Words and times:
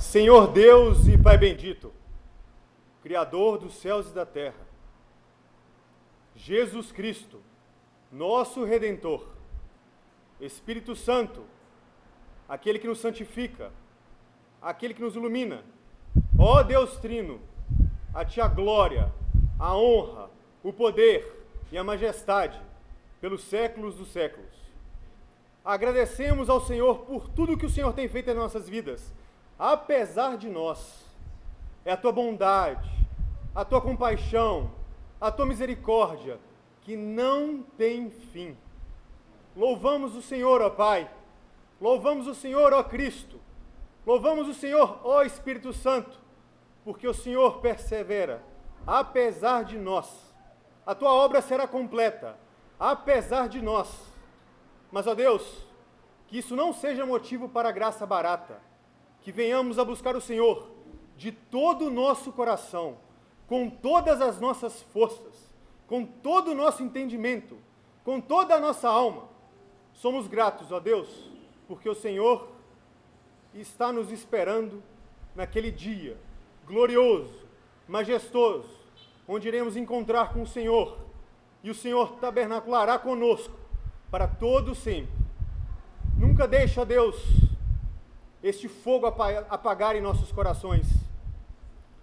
Senhor 0.00 0.48
Deus 0.48 1.06
e 1.06 1.18
Pai 1.18 1.36
bendito, 1.36 1.92
Criador 3.02 3.58
dos 3.58 3.74
céus 3.74 4.10
e 4.10 4.14
da 4.14 4.24
terra, 4.24 4.66
Jesus 6.34 6.90
Cristo, 6.90 7.38
nosso 8.10 8.64
Redentor, 8.64 9.28
Espírito 10.40 10.96
Santo, 10.96 11.44
aquele 12.48 12.78
que 12.78 12.88
nos 12.88 12.98
santifica, 12.98 13.70
aquele 14.60 14.94
que 14.94 15.02
nos 15.02 15.14
ilumina, 15.14 15.62
ó 16.38 16.62
Deus 16.62 16.96
Trino, 16.96 17.38
a 18.14 18.24
Ti 18.24 18.40
a 18.40 18.48
glória, 18.48 19.12
a 19.58 19.76
honra, 19.76 20.30
o 20.62 20.72
poder 20.72 21.46
e 21.70 21.76
a 21.76 21.84
majestade 21.84 22.60
pelos 23.20 23.44
séculos 23.44 23.94
dos 23.94 24.08
séculos. 24.08 24.50
Agradecemos 25.62 26.48
ao 26.48 26.62
Senhor 26.62 27.00
por 27.00 27.28
tudo 27.28 27.56
que 27.56 27.66
o 27.66 27.70
Senhor 27.70 27.92
tem 27.92 28.08
feito 28.08 28.30
em 28.30 28.34
nossas 28.34 28.66
vidas, 28.66 29.12
apesar 29.60 30.38
de 30.38 30.48
nós. 30.48 31.04
É 31.84 31.92
a 31.92 31.96
tua 31.96 32.12
bondade, 32.12 32.90
a 33.54 33.62
tua 33.62 33.80
compaixão, 33.80 34.70
a 35.20 35.30
tua 35.30 35.44
misericórdia, 35.44 36.40
que 36.80 36.96
não 36.96 37.62
tem 37.76 38.10
fim. 38.10 38.56
Louvamos 39.54 40.16
o 40.16 40.22
Senhor, 40.22 40.62
ó 40.62 40.70
Pai. 40.70 41.10
Louvamos 41.78 42.26
o 42.26 42.34
Senhor, 42.34 42.72
ó 42.72 42.82
Cristo. 42.82 43.38
Louvamos 44.06 44.48
o 44.48 44.54
Senhor, 44.54 44.98
ó 45.04 45.22
Espírito 45.22 45.74
Santo, 45.74 46.18
porque 46.82 47.06
o 47.06 47.12
Senhor 47.12 47.60
persevera, 47.60 48.42
apesar 48.86 49.64
de 49.64 49.76
nós. 49.76 50.08
A 50.86 50.94
tua 50.94 51.12
obra 51.12 51.42
será 51.42 51.68
completa, 51.68 52.38
apesar 52.78 53.46
de 53.48 53.60
nós. 53.60 53.88
Mas, 54.90 55.06
ó 55.06 55.14
Deus, 55.14 55.66
que 56.26 56.38
isso 56.38 56.56
não 56.56 56.72
seja 56.72 57.04
motivo 57.04 57.48
para 57.48 57.70
graça 57.70 58.06
barata, 58.06 58.69
que 59.22 59.32
venhamos 59.32 59.78
a 59.78 59.84
buscar 59.84 60.16
o 60.16 60.20
Senhor 60.20 60.68
de 61.16 61.32
todo 61.32 61.86
o 61.86 61.90
nosso 61.90 62.32
coração, 62.32 62.96
com 63.46 63.68
todas 63.68 64.20
as 64.20 64.40
nossas 64.40 64.80
forças, 64.80 65.50
com 65.86 66.04
todo 66.04 66.52
o 66.52 66.54
nosso 66.54 66.82
entendimento, 66.82 67.58
com 68.04 68.20
toda 68.20 68.54
a 68.54 68.60
nossa 68.60 68.88
alma. 68.88 69.24
Somos 69.92 70.26
gratos, 70.26 70.72
ó 70.72 70.80
Deus, 70.80 71.08
porque 71.68 71.88
o 71.88 71.94
Senhor 71.94 72.48
está 73.54 73.92
nos 73.92 74.10
esperando 74.10 74.82
naquele 75.34 75.70
dia 75.70 76.16
glorioso, 76.66 77.46
majestoso, 77.88 78.68
onde 79.26 79.48
iremos 79.48 79.76
encontrar 79.76 80.32
com 80.32 80.42
o 80.42 80.46
Senhor 80.46 80.96
e 81.62 81.70
o 81.70 81.74
Senhor 81.74 82.12
tabernaculará 82.16 82.98
conosco 82.98 83.54
para 84.10 84.26
todo 84.26 84.74
sempre. 84.74 85.12
Nunca 86.16 86.46
deixa, 86.46 86.84
Deus, 86.84 87.16
este 88.42 88.68
fogo 88.68 89.06
apagar 89.06 89.94
em 89.96 90.00
nossos 90.00 90.32
corações 90.32 90.86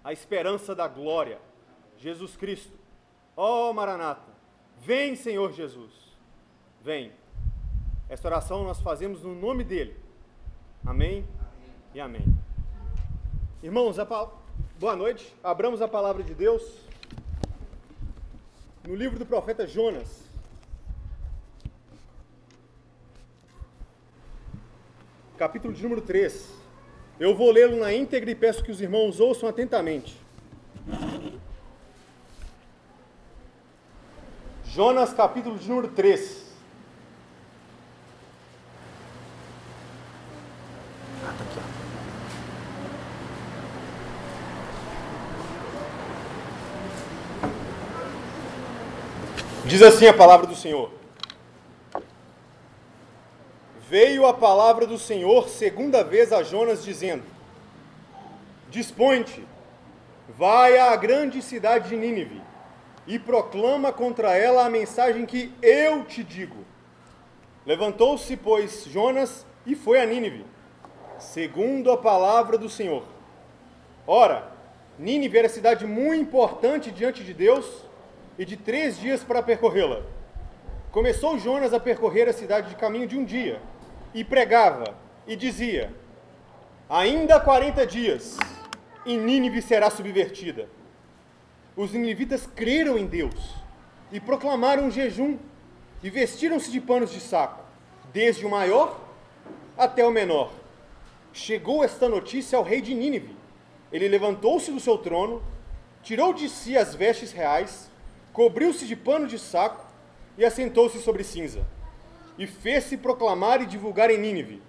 a 0.04 0.12
esperança 0.12 0.74
da 0.74 0.86
glória, 0.86 1.38
Jesus 1.96 2.36
Cristo. 2.36 2.72
Ó 3.36 3.70
oh, 3.70 3.72
Maranata, 3.72 4.32
vem, 4.78 5.16
Senhor 5.16 5.52
Jesus, 5.52 5.92
vem. 6.80 7.12
Esta 8.08 8.28
oração 8.28 8.64
nós 8.64 8.80
fazemos 8.80 9.22
no 9.22 9.34
nome 9.34 9.64
dele. 9.64 9.96
Amém, 10.86 11.18
amém. 11.18 11.24
e 11.94 12.00
amém. 12.00 12.38
Irmãos, 13.62 13.96
boa 14.78 14.94
noite. 14.94 15.34
Abramos 15.42 15.82
a 15.82 15.88
palavra 15.88 16.22
de 16.22 16.32
Deus 16.32 16.62
no 18.86 18.94
livro 18.94 19.18
do 19.18 19.26
profeta 19.26 19.66
Jonas. 19.66 20.27
Capítulo 25.38 25.72
de 25.72 25.80
número 25.84 26.00
3. 26.00 26.48
Eu 27.20 27.32
vou 27.32 27.52
lê-lo 27.52 27.76
na 27.76 27.94
íntegra 27.94 28.28
e 28.28 28.34
peço 28.34 28.60
que 28.60 28.72
os 28.72 28.80
irmãos 28.80 29.20
ouçam 29.20 29.48
atentamente. 29.48 30.20
Jonas, 34.64 35.12
capítulo 35.12 35.56
de 35.56 35.68
número 35.68 35.86
3. 35.86 36.44
Diz 49.64 49.82
assim 49.82 50.08
a 50.08 50.12
palavra 50.12 50.48
do 50.48 50.56
Senhor. 50.56 50.97
Veio 53.88 54.26
a 54.26 54.34
palavra 54.34 54.86
do 54.86 54.98
Senhor 54.98 55.48
segunda 55.48 56.04
vez 56.04 56.30
a 56.30 56.42
Jonas, 56.42 56.84
dizendo: 56.84 57.22
Dispõe-te, 58.68 59.42
vai 60.28 60.78
à 60.78 60.94
grande 60.94 61.40
cidade 61.40 61.88
de 61.88 61.96
Nínive 61.96 62.42
e 63.06 63.18
proclama 63.18 63.90
contra 63.90 64.36
ela 64.36 64.66
a 64.66 64.68
mensagem 64.68 65.24
que 65.24 65.50
eu 65.62 66.04
te 66.04 66.22
digo. 66.22 66.66
Levantou-se, 67.64 68.36
pois, 68.36 68.84
Jonas 68.84 69.46
e 69.64 69.74
foi 69.74 70.02
a 70.02 70.04
Nínive, 70.04 70.44
segundo 71.18 71.90
a 71.90 71.96
palavra 71.96 72.58
do 72.58 72.68
Senhor. 72.68 73.04
Ora, 74.06 74.52
Nínive 74.98 75.38
era 75.38 75.48
cidade 75.48 75.86
muito 75.86 76.20
importante 76.20 76.90
diante 76.90 77.24
de 77.24 77.32
Deus 77.32 77.86
e 78.38 78.44
de 78.44 78.54
três 78.54 79.00
dias 79.00 79.24
para 79.24 79.42
percorrê-la. 79.42 80.02
Começou 80.90 81.38
Jonas 81.38 81.72
a 81.72 81.80
percorrer 81.80 82.28
a 82.28 82.34
cidade 82.34 82.68
de 82.68 82.76
caminho 82.76 83.06
de 83.06 83.16
um 83.16 83.24
dia, 83.24 83.62
e 84.14 84.24
pregava, 84.24 84.94
e 85.26 85.36
dizia: 85.36 85.92
Ainda 86.88 87.40
quarenta 87.40 87.86
dias, 87.86 88.38
e 89.04 89.16
Nínive 89.16 89.62
será 89.62 89.90
subvertida. 89.90 90.68
Os 91.76 91.92
ninivitas 91.92 92.46
creram 92.46 92.98
em 92.98 93.06
Deus, 93.06 93.54
e 94.10 94.18
proclamaram 94.18 94.84
um 94.84 94.90
jejum, 94.90 95.38
e 96.02 96.10
vestiram-se 96.10 96.70
de 96.70 96.80
panos 96.80 97.12
de 97.12 97.20
saco, 97.20 97.62
desde 98.12 98.44
o 98.44 98.50
maior 98.50 98.98
até 99.76 100.04
o 100.04 100.10
menor. 100.10 100.50
Chegou 101.32 101.84
esta 101.84 102.08
notícia 102.08 102.58
ao 102.58 102.64
rei 102.64 102.80
de 102.80 102.94
Nínive. 102.94 103.36
Ele 103.92 104.08
levantou-se 104.08 104.72
do 104.72 104.80
seu 104.80 104.98
trono, 104.98 105.42
tirou 106.02 106.32
de 106.32 106.48
si 106.48 106.76
as 106.76 106.94
vestes 106.94 107.32
reais, 107.32 107.90
cobriu-se 108.32 108.86
de 108.86 108.96
pano 108.96 109.26
de 109.26 109.38
saco 109.38 109.84
e 110.36 110.44
assentou-se 110.44 110.98
sobre 111.00 111.22
cinza. 111.22 111.66
E 112.38 112.46
fez-se 112.46 112.96
proclamar 112.96 113.60
e 113.60 113.66
divulgar 113.66 114.10
em 114.10 114.18
Nínive, 114.18 114.62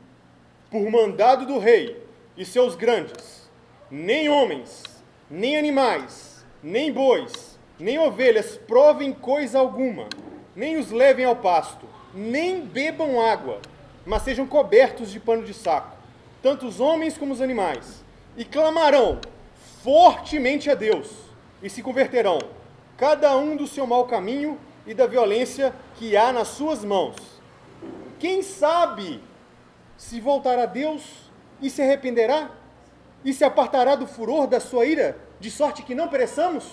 por 0.71 0.89
mandado 0.89 1.45
do 1.45 1.59
rei 1.59 2.03
e 2.35 2.43
seus 2.43 2.75
grandes, 2.75 3.47
nem 3.91 4.27
homens, 4.27 4.83
nem 5.29 5.55
animais, 5.55 6.43
nem 6.63 6.91
bois, 6.91 7.59
nem 7.79 7.99
ovelhas 7.99 8.57
provem 8.57 9.13
coisa 9.13 9.59
alguma, 9.59 10.07
nem 10.55 10.77
os 10.77 10.91
levem 10.91 11.25
ao 11.25 11.35
pasto, 11.35 11.85
nem 12.13 12.61
bebam 12.61 13.21
água, 13.21 13.59
mas 14.05 14.23
sejam 14.23 14.47
cobertos 14.47 15.11
de 15.11 15.19
pano 15.19 15.43
de 15.43 15.53
saco, 15.53 15.95
tanto 16.41 16.65
os 16.65 16.79
homens 16.79 17.17
como 17.17 17.33
os 17.33 17.41
animais, 17.41 18.03
e 18.35 18.43
clamarão 18.43 19.19
fortemente 19.83 20.69
a 20.69 20.75
Deus, 20.75 21.09
e 21.61 21.69
se 21.69 21.83
converterão 21.83 22.39
cada 22.97 23.37
um 23.37 23.55
do 23.55 23.67
seu 23.67 23.85
mau 23.85 24.05
caminho 24.05 24.57
e 24.85 24.93
da 24.93 25.05
violência 25.05 25.73
que 25.95 26.17
há 26.17 26.33
nas 26.33 26.49
suas 26.49 26.83
mãos. 26.83 27.38
Quem 28.19 28.43
sabe 28.43 29.23
se 29.95 30.19
voltará 30.19 30.63
a 30.63 30.65
Deus 30.65 31.31
e 31.61 31.69
se 31.69 31.81
arrependerá 31.81 32.51
e 33.23 33.33
se 33.33 33.45
apartará 33.45 33.95
do 33.95 34.05
furor 34.05 34.45
da 34.45 34.59
sua 34.59 34.85
ira, 34.85 35.17
de 35.39 35.49
sorte 35.49 35.83
que 35.83 35.95
não 35.95 36.09
pereçamos? 36.09 36.69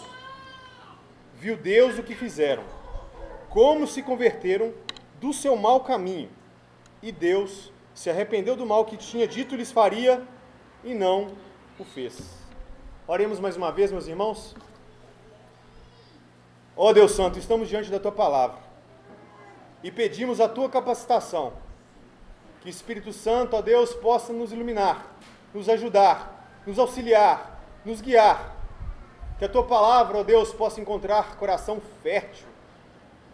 Viu 1.35 1.57
Deus 1.57 1.99
o 1.99 2.03
que 2.03 2.17
fizeram, 2.17 2.65
como 3.49 3.87
se 3.87 4.03
converteram 4.03 4.75
do 5.21 5.33
seu 5.33 5.55
mau 5.55 5.81
caminho, 5.81 6.29
e 7.01 7.13
Deus 7.13 7.73
se 7.95 8.11
arrependeu 8.11 8.57
do 8.57 8.67
mal 8.67 8.85
que 8.85 8.97
tinha 8.97 9.27
dito 9.27 9.55
lhes 9.55 9.71
faria 9.71 10.23
e 10.83 10.95
não 10.95 11.33
o 11.79 11.85
fez. 11.85 12.21
Oremos 13.07 13.39
mais 13.39 13.57
uma 13.57 13.71
vez, 13.71 13.93
meus 13.93 14.09
irmãos. 14.09 14.57
Ó 16.77 16.89
oh 16.89 16.93
Deus 16.93 17.13
Santo, 17.13 17.39
estamos 17.39 17.69
diante 17.69 17.91
da 17.91 18.01
tua 18.01 18.13
palavra 18.13 18.66
e 19.83 19.91
pedimos 19.91 20.41
a 20.41 20.49
tua 20.49 20.69
capacitação. 20.69 21.53
Que 22.61 22.71
Espírito 22.71 23.13
Santo, 23.13 23.57
ó 23.57 23.63
Deus, 23.63 23.95
possa 23.95 24.33
nos 24.33 24.53
iluminar, 24.53 25.07
nos 25.55 25.69
ajudar, 25.69 26.61
nos 26.67 26.79
auxiliar, 26.79 27.61
nos 27.85 28.01
guiar. 28.01 28.57
Que 29.39 29.45
a 29.45 29.49
tua 29.49 29.65
palavra, 29.65 30.19
ó 30.19 30.25
Deus, 30.25 30.53
possa 30.53 30.81
encontrar 30.81 31.37
coração 31.37 31.81
fértil. 32.03 32.47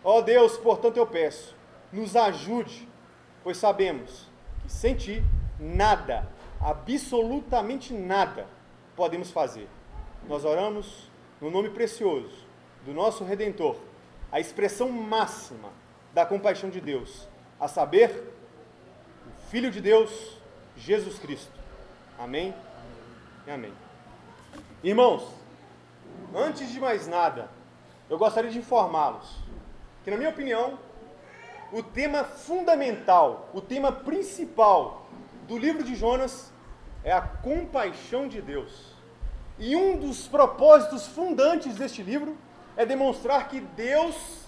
Ó 0.04 0.20
Deus, 0.20 0.56
portanto 0.58 0.96
eu 0.96 1.06
peço, 1.06 1.54
nos 1.92 2.16
ajude, 2.16 2.88
pois 3.44 3.56
sabemos 3.56 4.28
que 4.62 4.70
sem 4.70 4.96
ti 4.96 5.22
nada, 5.58 6.28
absolutamente 6.60 7.94
nada, 7.94 8.46
podemos 8.96 9.30
fazer. 9.30 9.68
Nós 10.28 10.44
oramos 10.44 11.08
no 11.40 11.50
nome 11.50 11.70
precioso 11.70 12.46
do 12.84 12.92
nosso 12.92 13.22
Redentor, 13.22 13.76
a 14.30 14.40
expressão 14.40 14.90
máxima 14.90 15.68
da 16.12 16.26
compaixão 16.26 16.68
de 16.68 16.80
Deus, 16.80 17.26
a 17.58 17.68
saber, 17.68 18.34
o 19.38 19.50
Filho 19.50 19.70
de 19.70 19.80
Deus, 19.80 20.36
Jesus 20.76 21.18
Cristo. 21.18 21.52
Amém 22.18 22.54
e 23.46 23.50
amém. 23.50 23.72
Irmãos, 24.82 25.26
antes 26.34 26.70
de 26.70 26.80
mais 26.80 27.06
nada, 27.06 27.48
eu 28.10 28.18
gostaria 28.18 28.50
de 28.50 28.58
informá-los 28.58 29.42
que, 30.04 30.10
na 30.10 30.16
minha 30.16 30.30
opinião, 30.30 30.78
o 31.72 31.82
tema 31.82 32.24
fundamental, 32.24 33.48
o 33.54 33.60
tema 33.60 33.90
principal 33.90 35.06
do 35.48 35.56
livro 35.56 35.82
de 35.82 35.94
Jonas 35.94 36.52
é 37.02 37.12
a 37.12 37.22
compaixão 37.22 38.28
de 38.28 38.42
Deus. 38.42 38.92
E 39.58 39.74
um 39.74 39.98
dos 39.98 40.28
propósitos 40.28 41.06
fundantes 41.06 41.76
deste 41.76 42.02
livro 42.02 42.36
é 42.76 42.84
demonstrar 42.84 43.48
que 43.48 43.60
Deus 43.60 44.41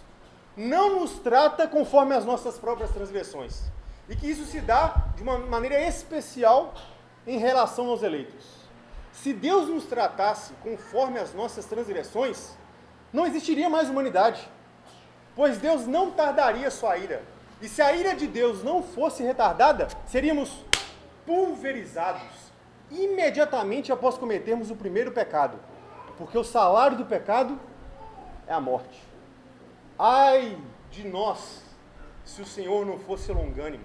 não 0.56 1.00
nos 1.00 1.18
trata 1.18 1.66
conforme 1.66 2.14
as 2.14 2.24
nossas 2.24 2.58
próprias 2.58 2.90
transgressões. 2.90 3.62
E 4.08 4.14
que 4.14 4.28
isso 4.28 4.44
se 4.44 4.60
dá 4.60 4.94
de 5.16 5.22
uma 5.22 5.38
maneira 5.38 5.80
especial 5.82 6.74
em 7.26 7.38
relação 7.38 7.88
aos 7.88 8.02
eleitos. 8.02 8.44
Se 9.12 9.32
Deus 9.32 9.68
nos 9.68 9.84
tratasse 9.84 10.52
conforme 10.62 11.18
as 11.18 11.32
nossas 11.32 11.64
transgressões, 11.64 12.50
não 13.12 13.26
existiria 13.26 13.70
mais 13.70 13.88
humanidade, 13.88 14.46
pois 15.34 15.58
Deus 15.58 15.86
não 15.86 16.10
tardaria 16.10 16.70
sua 16.70 16.98
ira. 16.98 17.22
E 17.62 17.68
se 17.68 17.80
a 17.80 17.92
ira 17.92 18.14
de 18.14 18.26
Deus 18.26 18.62
não 18.62 18.82
fosse 18.82 19.22
retardada, 19.22 19.88
seríamos 20.06 20.64
pulverizados 21.24 22.44
imediatamente 22.90 23.90
após 23.90 24.18
cometermos 24.18 24.70
o 24.70 24.76
primeiro 24.76 25.12
pecado, 25.12 25.58
porque 26.18 26.36
o 26.36 26.44
salário 26.44 26.96
do 26.96 27.06
pecado 27.06 27.58
é 28.46 28.52
a 28.52 28.60
morte. 28.60 29.13
Ai 29.98 30.58
de 30.90 31.06
nós, 31.06 31.62
se 32.24 32.42
o 32.42 32.46
Senhor 32.46 32.84
não 32.84 32.98
fosse 32.98 33.30
longânimo. 33.32 33.84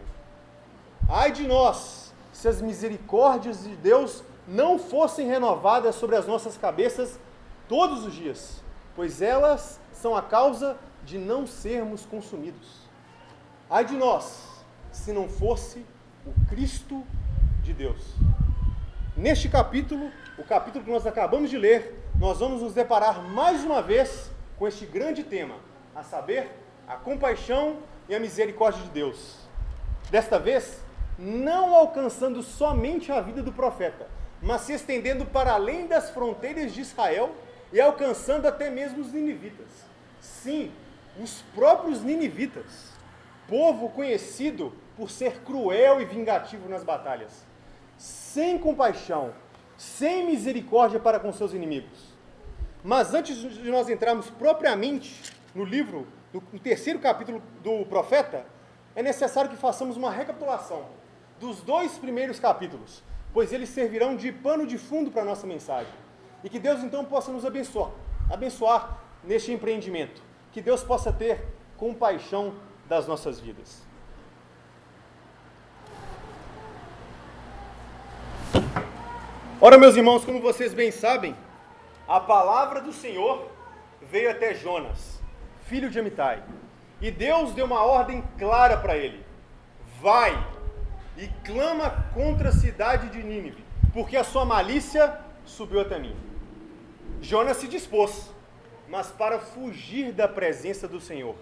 Ai 1.07 1.31
de 1.31 1.47
nós, 1.47 2.13
se 2.33 2.47
as 2.47 2.61
misericórdias 2.61 3.63
de 3.63 3.75
Deus 3.75 4.23
não 4.47 4.79
fossem 4.79 5.27
renovadas 5.27 5.95
sobre 5.95 6.15
as 6.15 6.25
nossas 6.25 6.57
cabeças 6.57 7.19
todos 7.67 8.05
os 8.05 8.13
dias, 8.13 8.63
pois 8.95 9.21
elas 9.21 9.79
são 9.93 10.15
a 10.15 10.21
causa 10.21 10.77
de 11.03 11.17
não 11.17 11.45
sermos 11.45 12.05
consumidos. 12.05 12.89
Ai 13.69 13.85
de 13.85 13.95
nós, 13.95 14.47
se 14.91 15.13
não 15.13 15.29
fosse 15.29 15.85
o 16.25 16.47
Cristo 16.47 17.03
de 17.61 17.73
Deus. 17.73 18.01
Neste 19.15 19.49
capítulo, 19.49 20.11
o 20.37 20.43
capítulo 20.43 20.83
que 20.83 20.91
nós 20.91 21.05
acabamos 21.05 21.49
de 21.49 21.57
ler, 21.57 22.03
nós 22.17 22.39
vamos 22.39 22.61
nos 22.61 22.73
deparar 22.73 23.21
mais 23.21 23.63
uma 23.63 23.81
vez 23.81 24.31
com 24.57 24.67
este 24.67 24.85
grande 24.85 25.23
tema, 25.23 25.55
a 25.99 26.03
saber, 26.03 26.49
a 26.87 26.95
compaixão 26.95 27.77
e 28.07 28.15
a 28.15 28.19
misericórdia 28.19 28.81
de 28.83 28.89
Deus. 28.89 29.37
Desta 30.09 30.39
vez, 30.39 30.79
não 31.17 31.75
alcançando 31.75 32.41
somente 32.41 33.11
a 33.11 33.21
vida 33.21 33.43
do 33.43 33.51
profeta, 33.51 34.07
mas 34.41 34.61
se 34.61 34.73
estendendo 34.73 35.25
para 35.25 35.53
além 35.53 35.87
das 35.87 36.09
fronteiras 36.09 36.73
de 36.73 36.81
Israel 36.81 37.35
e 37.71 37.79
alcançando 37.79 38.47
até 38.47 38.69
mesmo 38.69 39.01
os 39.01 39.11
ninivitas. 39.11 39.67
Sim, 40.19 40.71
os 41.21 41.43
próprios 41.53 42.01
ninivitas, 42.01 42.93
povo 43.47 43.89
conhecido 43.89 44.73
por 44.95 45.09
ser 45.09 45.41
cruel 45.41 46.01
e 46.01 46.05
vingativo 46.05 46.67
nas 46.69 46.83
batalhas 46.83 47.49
sem 47.99 48.57
compaixão, 48.57 49.33
sem 49.77 50.25
misericórdia 50.25 50.99
para 50.99 51.19
com 51.19 51.33
seus 51.33 51.53
inimigos. 51.53 52.13
Mas 52.81 53.13
antes 53.13 53.35
de 53.37 53.69
nós 53.69 53.89
entrarmos 53.89 54.29
propriamente 54.29 55.21
no 55.53 55.63
livro, 55.63 56.07
no 56.33 56.59
terceiro 56.59 56.99
capítulo 56.99 57.41
do 57.63 57.85
profeta, 57.85 58.45
é 58.95 59.03
necessário 59.03 59.49
que 59.49 59.57
façamos 59.57 59.97
uma 59.97 60.11
recapitulação 60.11 60.85
dos 61.39 61.61
dois 61.61 61.97
primeiros 61.97 62.39
capítulos, 62.39 63.03
pois 63.33 63.53
eles 63.53 63.69
servirão 63.69 64.15
de 64.15 64.31
pano 64.31 64.67
de 64.67 64.77
fundo 64.77 65.11
para 65.11 65.21
a 65.21 65.25
nossa 65.25 65.47
mensagem. 65.47 65.93
E 66.43 66.49
que 66.49 66.59
Deus 66.59 66.83
então 66.83 67.03
possa 67.05 67.31
nos 67.31 67.45
abençoar, 67.45 67.91
abençoar 68.31 68.99
neste 69.23 69.51
empreendimento. 69.51 70.21
Que 70.51 70.61
Deus 70.61 70.83
possa 70.83 71.11
ter 71.11 71.45
compaixão 71.77 72.53
das 72.87 73.07
nossas 73.07 73.39
vidas. 73.39 73.83
Ora, 79.61 79.77
meus 79.77 79.95
irmãos, 79.95 80.23
como 80.23 80.41
vocês 80.41 80.73
bem 80.73 80.89
sabem, 80.89 81.35
a 82.07 82.19
palavra 82.19 82.81
do 82.81 82.93
Senhor 82.93 83.45
veio 84.01 84.31
até 84.31 84.53
Jonas, 84.53 85.18
filho 85.69 85.89
de 85.89 85.99
Amitai. 85.99 86.43
E 86.99 87.11
Deus 87.11 87.53
deu 87.53 87.65
uma 87.65 87.83
ordem 87.83 88.23
clara 88.37 88.75
para 88.75 88.97
ele: 88.97 89.23
vai 90.01 90.33
e 91.15 91.27
clama 91.45 92.09
contra 92.13 92.49
a 92.49 92.51
cidade 92.51 93.09
de 93.09 93.23
Nínive, 93.23 93.63
porque 93.93 94.17
a 94.17 94.23
sua 94.23 94.43
malícia 94.43 95.17
subiu 95.45 95.79
até 95.79 95.99
mim. 95.99 96.15
Jonas 97.21 97.57
se 97.57 97.67
dispôs, 97.67 98.31
mas 98.89 99.07
para 99.11 99.39
fugir 99.39 100.11
da 100.11 100.27
presença 100.27 100.87
do 100.87 100.99
Senhor. 100.99 101.35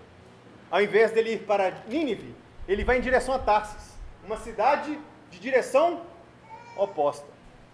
Ao 0.69 0.81
invés 0.81 1.11
dele 1.11 1.33
ir 1.35 1.43
para 1.43 1.71
Nínive, 1.87 2.35
ele 2.67 2.83
vai 2.83 2.97
em 2.97 3.01
direção 3.01 3.33
a 3.33 3.39
Tarsis, 3.39 3.97
uma 4.25 4.37
cidade 4.37 4.99
de 5.31 5.39
direção 5.39 6.01
oposta. 6.75 7.25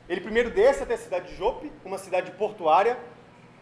Ele 0.08 0.22
primeiro 0.22 0.52
desce 0.52 0.84
até 0.84 0.94
a 0.94 0.98
cidade 0.98 1.30
de 1.30 1.36
Jope, 1.36 1.72
uma 1.84 1.98
cidade 1.98 2.32
portuária, 2.32 3.00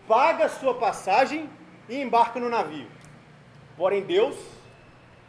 paga 0.07 0.49
sua 0.49 0.73
passagem 0.73 1.49
e 1.91 2.01
embarca 2.01 2.39
no 2.39 2.47
navio. 2.47 2.87
Porém, 3.75 4.01
Deus 4.01 4.37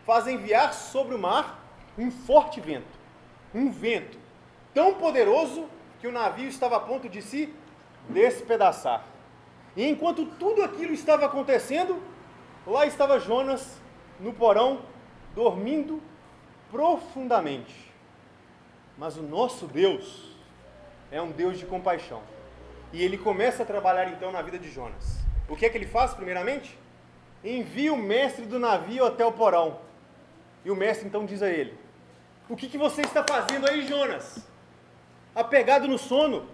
faz 0.07 0.29
enviar 0.29 0.73
sobre 0.73 1.17
o 1.17 1.19
mar 1.19 1.59
um 1.99 2.09
forte 2.09 2.61
vento, 2.61 2.99
um 3.53 3.69
vento 3.73 4.17
tão 4.73 4.95
poderoso 4.95 5.69
que 6.01 6.07
o 6.07 6.13
navio 6.13 6.49
estava 6.49 6.77
a 6.77 6.81
ponto 6.81 7.09
de 7.09 7.21
se 7.21 7.53
despedaçar. 8.09 9.05
E 9.77 9.89
enquanto 9.89 10.25
tudo 10.25 10.63
aquilo 10.63 10.93
estava 10.93 11.27
acontecendo, 11.27 12.01
lá 12.65 12.87
estava 12.87 13.19
Jonas 13.19 13.81
no 14.21 14.33
porão, 14.33 14.83
dormindo 15.35 16.01
profundamente. 16.71 17.93
Mas 18.97 19.17
o 19.17 19.23
nosso 19.23 19.67
Deus, 19.67 20.31
é 21.11 21.21
um 21.21 21.33
Deus 21.33 21.59
de 21.59 21.67
compaixão. 21.67 22.23
E 22.93 23.03
ele 23.03 23.19
começa 23.19 23.65
a 23.65 23.67
trabalhar 23.67 24.13
então 24.13 24.31
na 24.31 24.43
vida 24.43 24.61
de 24.61 24.71
Jonas. 24.71 25.22
O 25.53 25.57
que 25.57 25.67
é 25.67 25.69
que 25.69 25.77
ele 25.77 25.87
faz, 25.87 26.15
primeiramente? 26.15 26.79
Envia 27.45 27.93
o 27.93 27.97
mestre 27.99 28.47
do 28.47 28.59
navio 28.59 29.05
até 29.05 29.23
o 29.23 29.31
porão. 29.31 29.81
E 30.65 30.71
o 30.71 30.75
mestre 30.75 31.07
então 31.07 31.27
diz 31.27 31.43
a 31.43 31.51
ele: 31.51 31.75
O 32.49 32.57
que, 32.57 32.71
que 32.71 32.79
você 32.79 33.03
está 33.03 33.23
fazendo 33.23 33.69
aí, 33.69 33.87
Jonas? 33.87 34.49
Apegado 35.35 35.87
no 35.87 35.99
sono? 35.99 36.49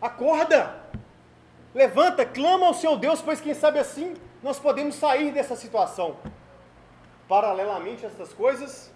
Acorda! 0.00 0.80
Levanta, 1.74 2.24
clama 2.24 2.68
ao 2.68 2.74
seu 2.74 2.96
Deus, 2.96 3.20
pois 3.20 3.40
quem 3.40 3.52
sabe 3.52 3.80
assim 3.80 4.14
nós 4.44 4.60
podemos 4.60 4.94
sair 4.94 5.32
dessa 5.32 5.56
situação. 5.56 6.16
Paralelamente 7.26 8.06
a 8.06 8.08
estas 8.08 8.32
coisas, 8.32 8.92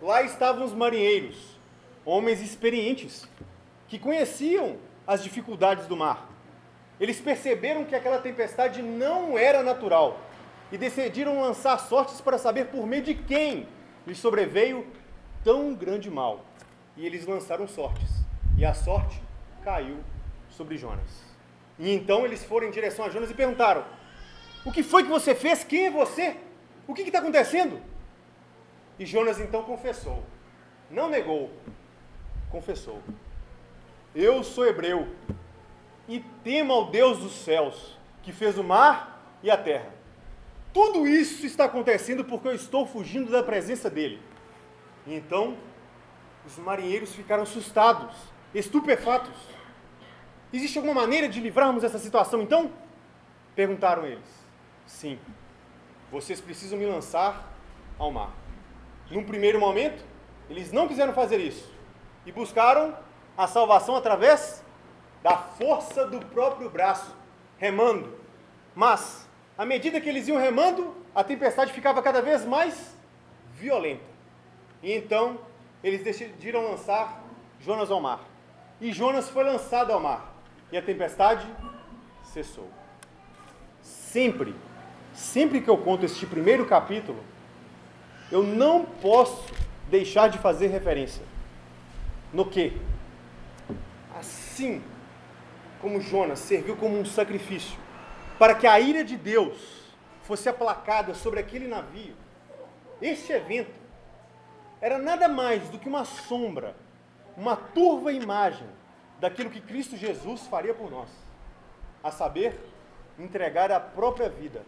lá 0.00 0.22
estavam 0.22 0.64
os 0.64 0.72
marinheiros, 0.72 1.58
homens 2.06 2.40
experientes, 2.40 3.28
que 3.86 3.98
conheciam 3.98 4.78
as 5.06 5.22
dificuldades 5.22 5.86
do 5.86 5.94
mar. 5.94 6.35
Eles 6.98 7.20
perceberam 7.20 7.84
que 7.84 7.94
aquela 7.94 8.18
tempestade 8.18 8.82
não 8.82 9.36
era 9.38 9.62
natural 9.62 10.18
e 10.72 10.78
decidiram 10.78 11.40
lançar 11.40 11.78
sortes 11.78 12.20
para 12.20 12.38
saber 12.38 12.66
por 12.66 12.86
meio 12.86 13.02
de 13.02 13.14
quem 13.14 13.68
lhes 14.06 14.18
sobreveio 14.18 14.86
tão 15.44 15.74
grande 15.74 16.10
mal. 16.10 16.44
E 16.96 17.04
eles 17.04 17.26
lançaram 17.26 17.68
sortes, 17.68 18.10
e 18.56 18.64
a 18.64 18.72
sorte 18.72 19.20
caiu 19.62 19.98
sobre 20.48 20.78
Jonas. 20.78 21.24
E 21.78 21.92
então 21.92 22.24
eles 22.24 22.42
foram 22.42 22.66
em 22.66 22.70
direção 22.70 23.04
a 23.04 23.10
Jonas 23.10 23.30
e 23.30 23.34
perguntaram: 23.34 23.84
O 24.64 24.72
que 24.72 24.82
foi 24.82 25.02
que 25.02 25.10
você 25.10 25.34
fez? 25.34 25.62
Quem 25.62 25.86
é 25.86 25.90
você? 25.90 26.36
O 26.86 26.94
que 26.94 27.02
está 27.02 27.18
acontecendo? 27.18 27.80
E 28.98 29.04
Jonas 29.04 29.38
então 29.38 29.62
confessou, 29.62 30.22
não 30.90 31.10
negou, 31.10 31.50
confessou. 32.50 33.02
Eu 34.14 34.42
sou 34.42 34.66
hebreu 34.66 35.06
e 36.08 36.20
temo 36.42 36.72
ao 36.72 36.90
Deus 36.90 37.18
dos 37.18 37.32
céus, 37.32 37.98
que 38.22 38.32
fez 38.32 38.58
o 38.58 38.64
mar 38.64 39.38
e 39.42 39.50
a 39.50 39.56
terra. 39.56 39.94
Tudo 40.72 41.06
isso 41.06 41.46
está 41.46 41.64
acontecendo 41.64 42.24
porque 42.24 42.48
eu 42.48 42.54
estou 42.54 42.86
fugindo 42.86 43.30
da 43.30 43.42
presença 43.42 43.88
dele. 43.88 44.20
E 45.06 45.14
então, 45.14 45.56
os 46.46 46.58
marinheiros 46.58 47.14
ficaram 47.14 47.42
assustados, 47.44 48.14
estupefatos. 48.54 49.34
Existe 50.52 50.78
alguma 50.78 50.94
maneira 50.94 51.28
de 51.28 51.40
livrarmos 51.40 51.82
dessa 51.82 51.98
situação 51.98 52.42
então? 52.42 52.70
Perguntaram 53.54 54.06
eles. 54.06 54.46
Sim, 54.86 55.18
vocês 56.10 56.40
precisam 56.40 56.78
me 56.78 56.86
lançar 56.86 57.52
ao 57.98 58.12
mar. 58.12 58.32
Num 59.10 59.24
primeiro 59.24 59.58
momento, 59.58 60.04
eles 60.48 60.72
não 60.72 60.86
quiseram 60.86 61.12
fazer 61.12 61.40
isso 61.40 61.68
e 62.24 62.32
buscaram 62.32 62.96
a 63.36 63.46
salvação 63.46 63.96
através 63.96 64.64
da 65.26 65.36
força 65.36 66.06
do 66.06 66.20
próprio 66.26 66.70
braço, 66.70 67.12
remando. 67.58 68.16
Mas, 68.76 69.28
à 69.58 69.66
medida 69.66 70.00
que 70.00 70.08
eles 70.08 70.28
iam 70.28 70.38
remando, 70.38 70.94
a 71.12 71.24
tempestade 71.24 71.72
ficava 71.72 72.00
cada 72.00 72.22
vez 72.22 72.44
mais 72.44 72.96
violenta. 73.52 74.04
E 74.80 74.92
então, 74.92 75.40
eles 75.82 76.04
decidiram 76.04 76.70
lançar 76.70 77.24
Jonas 77.60 77.90
ao 77.90 78.00
mar. 78.00 78.20
e 78.80 78.92
Jonas 78.92 79.28
foi 79.28 79.42
lançado 79.42 79.90
ao 79.92 79.98
mar, 79.98 80.32
e 80.70 80.76
a 80.76 80.82
tempestade 80.82 81.44
cessou. 82.22 82.70
Sempre, 83.82 84.54
sempre 85.12 85.60
que 85.60 85.68
eu 85.68 85.78
conto 85.78 86.04
este 86.04 86.24
primeiro 86.24 86.66
capítulo, 86.66 87.18
eu 88.30 88.44
não 88.44 88.84
posso 88.84 89.52
deixar 89.90 90.28
de 90.28 90.38
fazer 90.38 90.68
referência. 90.68 91.24
No 92.32 92.44
que? 92.48 92.80
Assim 94.16 94.80
como 95.80 96.00
Jonas 96.00 96.38
serviu 96.38 96.76
como 96.76 96.98
um 96.98 97.04
sacrifício 97.04 97.78
para 98.38 98.54
que 98.54 98.66
a 98.66 98.78
ira 98.78 99.02
de 99.02 99.16
Deus 99.16 99.82
fosse 100.22 100.48
aplacada 100.48 101.14
sobre 101.14 101.40
aquele 101.40 101.66
navio, 101.66 102.14
este 103.00 103.32
evento 103.32 103.74
era 104.80 104.98
nada 104.98 105.28
mais 105.28 105.68
do 105.68 105.78
que 105.78 105.88
uma 105.88 106.04
sombra, 106.04 106.76
uma 107.36 107.56
turva 107.56 108.12
imagem 108.12 108.66
daquilo 109.18 109.50
que 109.50 109.60
Cristo 109.60 109.96
Jesus 109.96 110.46
faria 110.46 110.74
por 110.74 110.90
nós, 110.90 111.08
a 112.02 112.10
saber, 112.10 112.58
entregar 113.18 113.72
a 113.72 113.80
própria 113.80 114.28
vida 114.28 114.62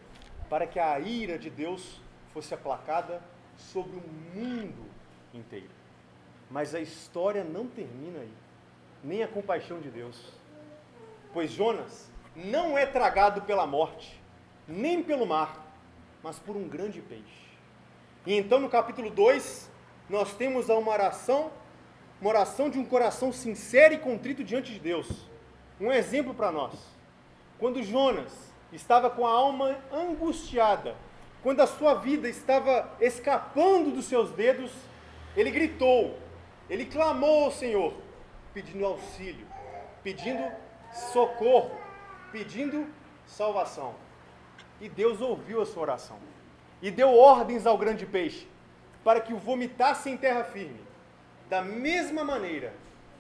para 0.49 0.67
que 0.67 0.79
a 0.79 0.99
ira 0.99 1.39
de 1.39 1.51
Deus 1.51 2.01
fosse 2.33 2.55
aplacada 2.55 3.21
sobre 3.57 3.97
o 3.97 4.03
mundo 4.35 4.87
inteiro. 5.35 5.71
Mas 6.51 6.75
a 6.75 6.81
história 6.81 7.45
não 7.45 7.67
termina 7.67 8.21
aí, 8.21 8.33
nem 9.05 9.23
a 9.23 9.29
compaixão 9.29 9.81
de 9.81 9.91
Deus. 9.91 10.33
Pois 11.39 11.53
Jonas 11.53 12.11
não 12.35 12.77
é 12.77 12.85
tragado 12.85 13.43
pela 13.43 13.65
morte, 13.65 14.21
nem 14.67 15.01
pelo 15.01 15.25
mar, 15.25 15.73
mas 16.21 16.37
por 16.37 16.57
um 16.57 16.67
grande 16.67 17.01
peixe. 17.01 17.47
E 18.27 18.35
então 18.35 18.59
no 18.59 18.69
capítulo 18.69 19.09
2, 19.09 19.71
nós 20.11 20.35
temos 20.35 20.69
uma 20.69 20.91
oração, 20.91 21.53
uma 22.21 22.31
oração 22.31 22.69
de 22.69 22.77
um 22.77 22.85
coração 22.85 23.33
sincero 23.33 23.95
e 23.95 23.99
contrito 23.99 24.43
diante 24.43 24.73
de 24.73 24.81
Deus. 24.81 25.07
Um 25.81 25.93
exemplo 25.93 26.35
para 26.35 26.51
nós. 26.51 26.75
Quando 27.57 27.85
Jonas 27.85 28.33
estava 28.73 29.09
com 29.09 29.25
a 29.25 29.31
alma 29.31 29.79
angustiada, 29.93 30.97
quando 31.41 31.61
a 31.61 31.69
sua 31.69 31.95
vida 31.95 32.29
estava 32.29 32.97
escapando 33.01 33.93
dos 33.93 34.07
seus 34.07 34.33
dedos, 34.33 34.73
ele 35.37 35.53
gritou, 35.53 36.19
ele 36.69 36.85
clamou 36.85 37.45
ao 37.45 37.53
Senhor, 37.53 37.95
pedindo 38.53 38.85
auxílio, 38.85 39.47
pedindo 40.03 40.43
socorro, 41.13 41.77
pedindo 42.31 42.87
salvação. 43.27 43.95
E 44.81 44.89
Deus 44.89 45.21
ouviu 45.21 45.61
a 45.61 45.67
sua 45.67 45.83
oração 45.83 46.19
e 46.81 46.91
deu 46.91 47.15
ordens 47.17 47.67
ao 47.67 47.77
grande 47.77 48.07
peixe 48.07 48.47
para 49.03 49.21
que 49.21 49.33
o 49.33 49.39
vomitasse 49.39 50.11
em 50.11 50.17
terra 50.17 50.45
firme, 50.45 50.81
da 51.49 51.63
mesma 51.63 52.23
maneira 52.23 52.73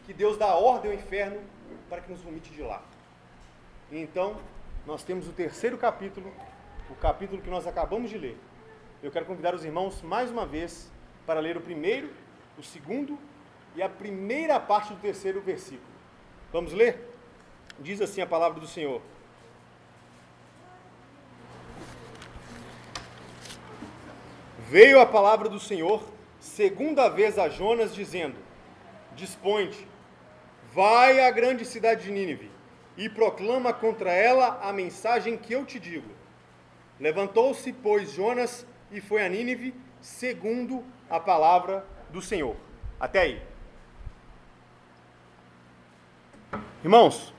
que 0.04 0.12
Deus 0.12 0.36
dá 0.36 0.54
ordem 0.54 0.92
ao 0.92 0.96
inferno 0.96 1.40
para 1.88 2.00
que 2.00 2.10
nos 2.10 2.20
vomite 2.20 2.50
de 2.50 2.62
lá. 2.62 2.82
E 3.90 3.98
então, 3.98 4.36
nós 4.86 5.02
temos 5.02 5.28
o 5.28 5.32
terceiro 5.32 5.76
capítulo, 5.76 6.32
o 6.90 6.94
capítulo 6.94 7.40
que 7.42 7.50
nós 7.50 7.66
acabamos 7.66 8.10
de 8.10 8.18
ler. 8.18 8.38
Eu 9.02 9.10
quero 9.10 9.26
convidar 9.26 9.54
os 9.54 9.64
irmãos 9.64 10.02
mais 10.02 10.30
uma 10.30 10.44
vez 10.44 10.90
para 11.26 11.40
ler 11.40 11.56
o 11.56 11.60
primeiro, 11.60 12.10
o 12.58 12.62
segundo 12.62 13.18
e 13.74 13.82
a 13.82 13.88
primeira 13.88 14.58
parte 14.58 14.92
do 14.92 15.00
terceiro 15.00 15.40
versículo. 15.40 15.88
Vamos 16.52 16.72
ler? 16.72 17.17
Diz 17.80 18.00
assim 18.00 18.20
a 18.20 18.26
palavra 18.26 18.60
do 18.60 18.66
Senhor. 18.66 19.00
Veio 24.68 25.00
a 25.00 25.06
palavra 25.06 25.48
do 25.48 25.60
Senhor 25.60 26.02
segunda 26.40 27.08
vez 27.08 27.38
a 27.38 27.48
Jonas, 27.48 27.94
dizendo: 27.94 28.36
Dispõe-te, 29.14 29.86
vai 30.72 31.20
à 31.24 31.30
grande 31.30 31.64
cidade 31.64 32.04
de 32.04 32.10
Nínive 32.10 32.50
e 32.96 33.08
proclama 33.08 33.72
contra 33.72 34.10
ela 34.10 34.58
a 34.60 34.72
mensagem 34.72 35.36
que 35.36 35.52
eu 35.52 35.64
te 35.64 35.78
digo. 35.78 36.10
Levantou-se, 36.98 37.72
pois, 37.72 38.12
Jonas 38.12 38.66
e 38.90 39.00
foi 39.00 39.24
a 39.24 39.28
Nínive, 39.28 39.72
segundo 40.00 40.84
a 41.08 41.20
palavra 41.20 41.86
do 42.10 42.20
Senhor. 42.20 42.56
Até 42.98 43.20
aí. 43.20 43.42
Irmãos, 46.82 47.32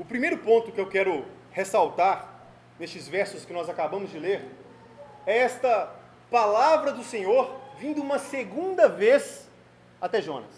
o 0.00 0.04
primeiro 0.06 0.38
ponto 0.38 0.72
que 0.72 0.80
eu 0.80 0.88
quero 0.88 1.26
ressaltar 1.50 2.40
nestes 2.78 3.06
versos 3.06 3.44
que 3.44 3.52
nós 3.52 3.68
acabamos 3.68 4.10
de 4.10 4.18
ler 4.18 4.48
é 5.26 5.36
esta 5.36 5.94
palavra 6.30 6.90
do 6.90 7.04
Senhor 7.04 7.54
vindo 7.78 8.00
uma 8.00 8.18
segunda 8.18 8.88
vez 8.88 9.46
até 10.00 10.22
Jonas. 10.22 10.54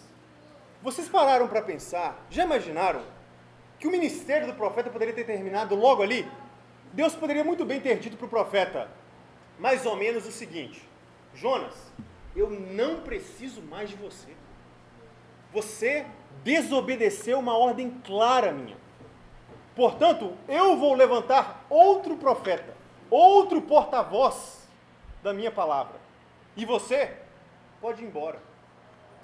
Vocês 0.81 1.09
pararam 1.09 1.49
para 1.49 1.61
pensar, 1.61 2.25
já 2.29 2.45
imaginaram 2.45 3.01
que 3.77 3.85
o 3.85 3.91
ministério 3.91 4.47
do 4.47 4.53
profeta 4.53 4.89
poderia 4.89 5.13
ter 5.13 5.25
terminado 5.25 5.75
logo 5.75 6.01
ali? 6.01 6.25
Deus 6.93 7.13
poderia 7.13 7.43
muito 7.43 7.65
bem 7.65 7.81
ter 7.81 7.99
dito 7.99 8.15
para 8.15 8.27
o 8.27 8.29
profeta 8.29 8.89
mais 9.59 9.85
ou 9.85 9.97
menos 9.97 10.25
o 10.25 10.31
seguinte: 10.31 10.87
Jonas, 11.35 11.75
eu 12.33 12.49
não 12.49 13.01
preciso 13.01 13.61
mais 13.61 13.89
de 13.89 13.97
você. 13.97 14.29
Você 15.51 16.05
desobedeceu 16.45 17.39
uma 17.39 17.57
ordem 17.57 17.89
clara 18.05 18.53
minha. 18.53 18.82
Portanto, 19.75 20.37
eu 20.47 20.77
vou 20.77 20.93
levantar 20.93 21.65
outro 21.69 22.15
profeta, 22.17 22.75
outro 23.09 23.61
porta-voz 23.61 24.67
da 25.23 25.33
minha 25.33 25.51
palavra. 25.51 25.99
E 26.55 26.65
você 26.65 27.17
pode 27.81 28.03
ir 28.03 28.05
embora. 28.05 28.39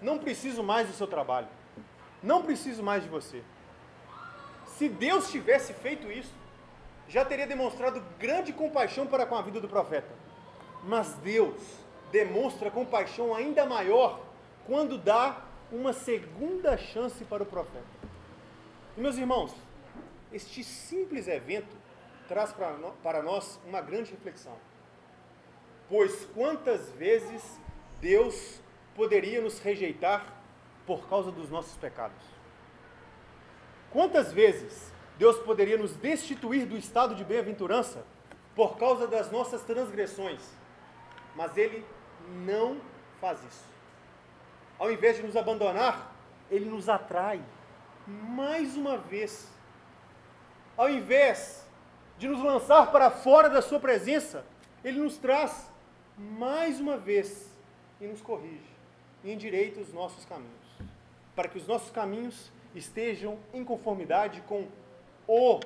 Não 0.02 0.18
preciso 0.18 0.64
mais 0.64 0.88
do 0.88 0.94
seu 0.94 1.06
trabalho. 1.06 1.48
Não 2.24 2.42
preciso 2.42 2.82
mais 2.82 3.04
de 3.04 3.10
você. 3.10 3.44
Se 4.66 4.90
Deus 4.90 5.30
tivesse 5.30 5.74
feito 5.74 6.12
isso, 6.12 6.34
já 7.08 7.26
teria 7.26 7.46
demonstrado 7.46 8.04
grande 8.18 8.54
compaixão 8.54 9.06
para 9.06 9.26
com 9.26 9.36
a 9.36 9.42
vida 9.42 9.60
do 9.60 9.68
profeta. 9.68 10.10
Mas 10.84 11.14
Deus 11.16 11.62
demonstra 12.12 12.72
compaixão 12.72 13.36
ainda 13.36 13.66
maior 13.66 14.20
quando 14.66 14.98
dá 14.98 15.38
uma 15.72 15.94
segunda 15.94 16.78
chance 16.78 17.24
para 17.26 17.44
o 17.44 17.46
profeta. 17.46 17.86
E, 18.98 19.02
meus 19.02 19.18
irmãos, 19.18 19.54
este 20.32 20.64
simples 20.64 21.28
evento 21.28 21.76
traz 22.28 22.54
para 22.54 23.24
nós 23.24 23.60
uma 23.66 23.82
grande 23.82 24.12
reflexão. 24.12 24.56
Pois 25.88 26.26
quantas 26.34 26.90
vezes 26.92 27.60
Deus 28.00 28.62
poderia 28.96 29.42
nos 29.42 29.60
rejeitar 29.60 30.36
por 30.86 31.08
causa 31.10 31.32
dos 31.32 31.50
nossos 31.50 31.76
pecados? 31.78 32.24
Quantas 33.92 34.32
vezes 34.32 34.92
Deus 35.18 35.40
poderia 35.40 35.78
nos 35.78 35.94
destituir 35.94 36.66
do 36.68 36.78
estado 36.78 37.16
de 37.16 37.24
bem-aventurança 37.26 38.06
por 38.56 38.78
causa 38.78 39.08
das 39.08 39.32
nossas 39.32 39.64
transgressões? 39.64 40.42
Mas 41.36 41.58
Ele 41.58 41.84
não 42.46 42.80
faz 43.20 43.44
isso. 43.44 43.66
Ao 44.78 44.92
invés 44.92 45.18
de 45.18 45.24
nos 45.24 45.36
abandonar, 45.36 46.14
Ele 46.52 46.66
nos 46.66 46.88
atrai 46.88 47.42
mais 48.06 48.78
uma 48.78 48.98
vez. 48.98 49.48
Ao 50.80 50.90
invés 50.90 51.68
de 52.18 52.26
nos 52.26 52.42
lançar 52.42 52.90
para 52.90 53.12
fora 53.12 53.50
da 53.50 53.62
Sua 53.62 53.82
presença, 53.82 54.46
Ele 54.82 54.98
nos 54.98 55.18
traz 55.18 55.70
mais 56.18 56.80
uma 56.80 56.96
vez 56.96 57.52
e 58.00 58.08
nos 58.08 58.22
corrige 58.22 58.64
e 59.22 59.30
endireita 59.30 59.82
os 59.82 59.92
nossos 59.92 60.24
caminhos, 60.24 60.80
para 61.36 61.50
que 61.50 61.58
os 61.58 61.68
nossos 61.68 61.92
caminhos 61.92 62.50
estejam 62.74 63.38
em 63.54 63.62
conformidade 63.62 64.40
com 64.48 64.70
o 65.28 65.60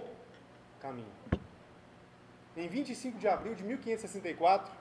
caminho. 0.79 1.13
Em 2.57 2.67
25 2.67 3.19
de 3.19 3.27
abril 3.27 3.53
de 3.53 3.63
1564, 3.63 4.73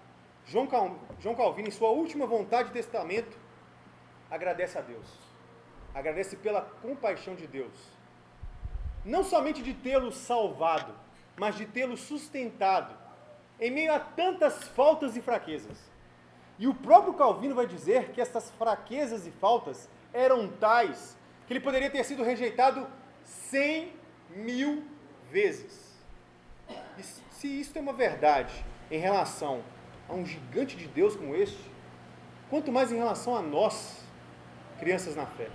João 0.46 0.66
Calvino, 0.66 1.68
em 1.68 1.70
sua 1.70 1.90
última 1.90 2.24
vontade 2.24 2.68
de 2.68 2.72
testamento, 2.72 3.36
agradece 4.30 4.78
a 4.78 4.80
Deus. 4.80 5.06
Agradece 5.94 6.36
pela 6.36 6.62
compaixão 6.62 7.34
de 7.34 7.46
Deus. 7.46 8.00
Não 9.04 9.24
somente 9.24 9.62
de 9.62 9.74
tê-lo 9.74 10.12
salvado, 10.12 10.94
mas 11.36 11.56
de 11.56 11.66
tê-lo 11.66 11.96
sustentado 11.96 12.94
em 13.60 13.70
meio 13.70 13.94
a 13.94 14.00
tantas 14.00 14.64
faltas 14.68 15.16
e 15.16 15.22
fraquezas. 15.22 15.78
E 16.58 16.66
o 16.66 16.74
próprio 16.74 17.14
Calvino 17.14 17.54
vai 17.54 17.66
dizer 17.66 18.10
que 18.10 18.20
essas 18.20 18.50
fraquezas 18.52 19.26
e 19.26 19.30
faltas 19.30 19.88
eram 20.12 20.48
tais 20.48 21.16
que 21.46 21.52
ele 21.52 21.60
poderia 21.60 21.90
ter 21.90 22.04
sido 22.04 22.22
rejeitado 22.22 22.86
cem 23.24 23.92
mil 24.30 24.84
vezes. 25.30 25.92
E 26.98 27.02
se 27.02 27.60
isso 27.60 27.76
é 27.76 27.80
uma 27.80 27.92
verdade 27.92 28.64
em 28.90 28.98
relação 28.98 29.62
a 30.08 30.14
um 30.14 30.24
gigante 30.24 30.76
de 30.76 30.86
Deus 30.86 31.16
como 31.16 31.34
este, 31.34 31.70
quanto 32.50 32.70
mais 32.70 32.92
em 32.92 32.96
relação 32.96 33.36
a 33.36 33.42
nós, 33.42 34.04
crianças 34.78 35.16
na 35.16 35.26
fé. 35.26 35.48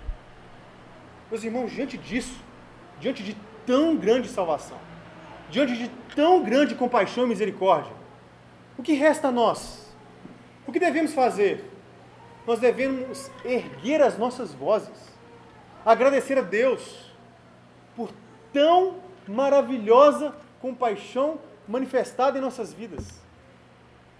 Meus 1.30 1.44
irmãos, 1.44 1.70
diante 1.70 1.96
disso, 1.96 2.42
diante 3.00 3.22
de 3.22 3.36
tão 3.66 3.96
grande 3.96 4.28
salvação, 4.28 4.78
diante 5.50 5.76
de 5.76 5.88
tão 6.14 6.42
grande 6.42 6.74
compaixão 6.74 7.24
e 7.24 7.28
misericórdia, 7.28 7.92
o 8.76 8.82
que 8.82 8.92
resta 8.92 9.28
a 9.28 9.32
nós? 9.32 9.94
O 10.66 10.72
que 10.72 10.78
devemos 10.78 11.12
fazer? 11.12 11.64
Nós 12.46 12.60
devemos 12.60 13.30
erguer 13.44 14.00
as 14.00 14.16
nossas 14.16 14.52
vozes, 14.52 15.16
agradecer 15.84 16.38
a 16.38 16.42
Deus 16.42 17.12
por 17.96 18.10
tão 18.52 18.96
maravilhosa 19.26 20.34
compaixão 20.60 21.38
manifestada 21.66 22.38
em 22.38 22.40
nossas 22.40 22.72
vidas, 22.72 23.20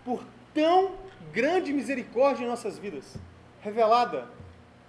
por 0.04 0.22
tão 0.52 0.92
grande 1.32 1.72
misericórdia 1.72 2.44
em 2.44 2.48
nossas 2.48 2.78
vidas, 2.78 3.16
revelada 3.62 4.28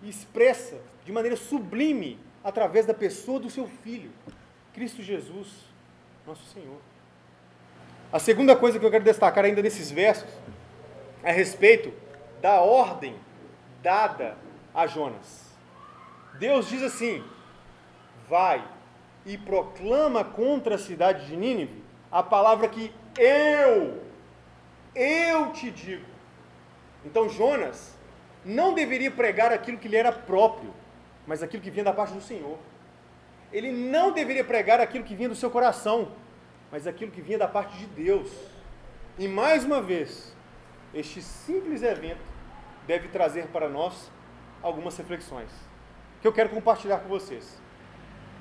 e 0.01 0.10
expressa 0.10 0.77
de 1.05 1.12
maneira 1.12 1.38
sublime 1.38 2.19
através 2.43 2.86
da 2.86 2.93
pessoa 2.93 3.39
do 3.39 3.50
seu 3.50 3.67
Filho, 3.67 4.12
Cristo 4.74 5.01
Jesus, 5.01 5.48
nosso 6.25 6.46
Senhor. 6.53 6.77
A 8.12 8.19
segunda 8.19 8.55
coisa 8.55 8.79
que 8.79 8.86
eu 8.86 8.91
quero 8.91 9.03
destacar 9.03 9.46
ainda 9.46 9.62
nesses 9.62 9.91
versos 9.91 10.29
é 11.24 11.29
a 11.29 11.34
respeito 11.34 11.93
da 12.41 12.62
ordem 12.62 13.15
dada 13.84 14.38
a 14.74 14.88
Jonas. 14.88 15.50
Deus 16.39 16.67
diz 16.69 16.81
assim: 16.81 17.24
vai 18.27 18.63
e 19.25 19.38
proclama 19.38 20.24
contra 20.24 20.75
a 20.75 20.79
cidade 20.79 21.27
de 21.27 21.36
Nínive 21.36 21.84
a 22.12 22.24
palavra 22.24 22.67
que 22.67 22.91
eu, 23.17 24.01
eu 24.96 25.51
te 25.51 25.69
digo. 25.69 26.05
Então 27.05 27.29
Jonas 27.29 27.96
não 28.43 28.74
deveria 28.74 29.12
pregar 29.12 29.51
aquilo 29.51 29.77
que 29.77 29.88
lhe 29.88 29.98
era 29.98 30.12
próprio, 30.12 30.74
mas 31.29 31.43
aquilo 31.43 31.62
que 31.62 31.69
vinha 31.69 31.83
da 31.83 31.93
parte 31.93 32.15
do 32.15 32.21
Senhor. 32.21 32.57
Ele 33.53 33.71
não 33.71 34.12
deveria 34.12 34.43
pregar 34.43 34.79
aquilo 34.79 35.03
que 35.03 35.13
vinha 35.13 35.29
do 35.29 35.36
seu 35.36 35.51
coração, 35.51 36.12
mas 36.71 36.88
aquilo 36.88 37.12
que 37.12 37.21
vinha 37.21 37.38
da 37.38 37.48
parte 37.48 37.77
de 37.77 37.86
Deus. 37.86 38.31
E 39.15 39.27
mais 39.27 39.63
uma 39.63 39.79
vez, 39.79 40.36
este 40.91 41.21
simples 41.21 41.83
evento 41.83 42.25
deve 42.88 43.09
trazer 43.09 43.45
para 43.50 43.69
nós 43.69 44.09
algumas 44.63 44.98
reflexões 44.98 45.51
que 46.19 46.27
eu 46.27 46.33
quero 46.33 46.50
compartilhar 46.50 46.98
com 46.98 47.07
vocês. 47.07 47.62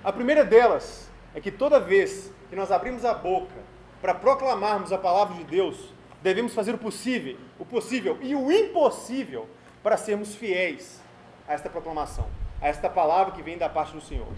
A 0.03 0.11
primeira 0.11 0.43
delas 0.43 1.11
é 1.35 1.43
que 1.43 1.51
toda 1.51 1.79
vez 1.79 2.33
que 2.49 2.57
nós 2.57 2.73
abrimos 2.73 3.05
a 3.05 3.13
boca 3.13 3.55
para 4.01 4.15
proclamarmos 4.15 4.95
a 4.95 4.99
palavra 4.99 5.37
de 5.37 5.45
Deus, 5.45 5.93
devemos 6.23 6.55
fazer 6.55 6.75
o 6.75 6.79
possível, 6.79 7.37
o 7.59 7.67
possível 7.67 8.17
e 8.23 8.35
o 8.35 8.51
impossível 8.51 9.47
para 9.83 9.99
sermos 9.99 10.35
fiéis 10.35 11.03
a 11.47 11.53
esta 11.53 11.69
proclamação, 11.69 12.27
a 12.61 12.69
esta 12.69 12.89
palavra 12.89 13.33
que 13.33 13.43
vem 13.43 13.59
da 13.59 13.69
parte 13.69 13.93
do 13.93 14.01
Senhor. 14.01 14.33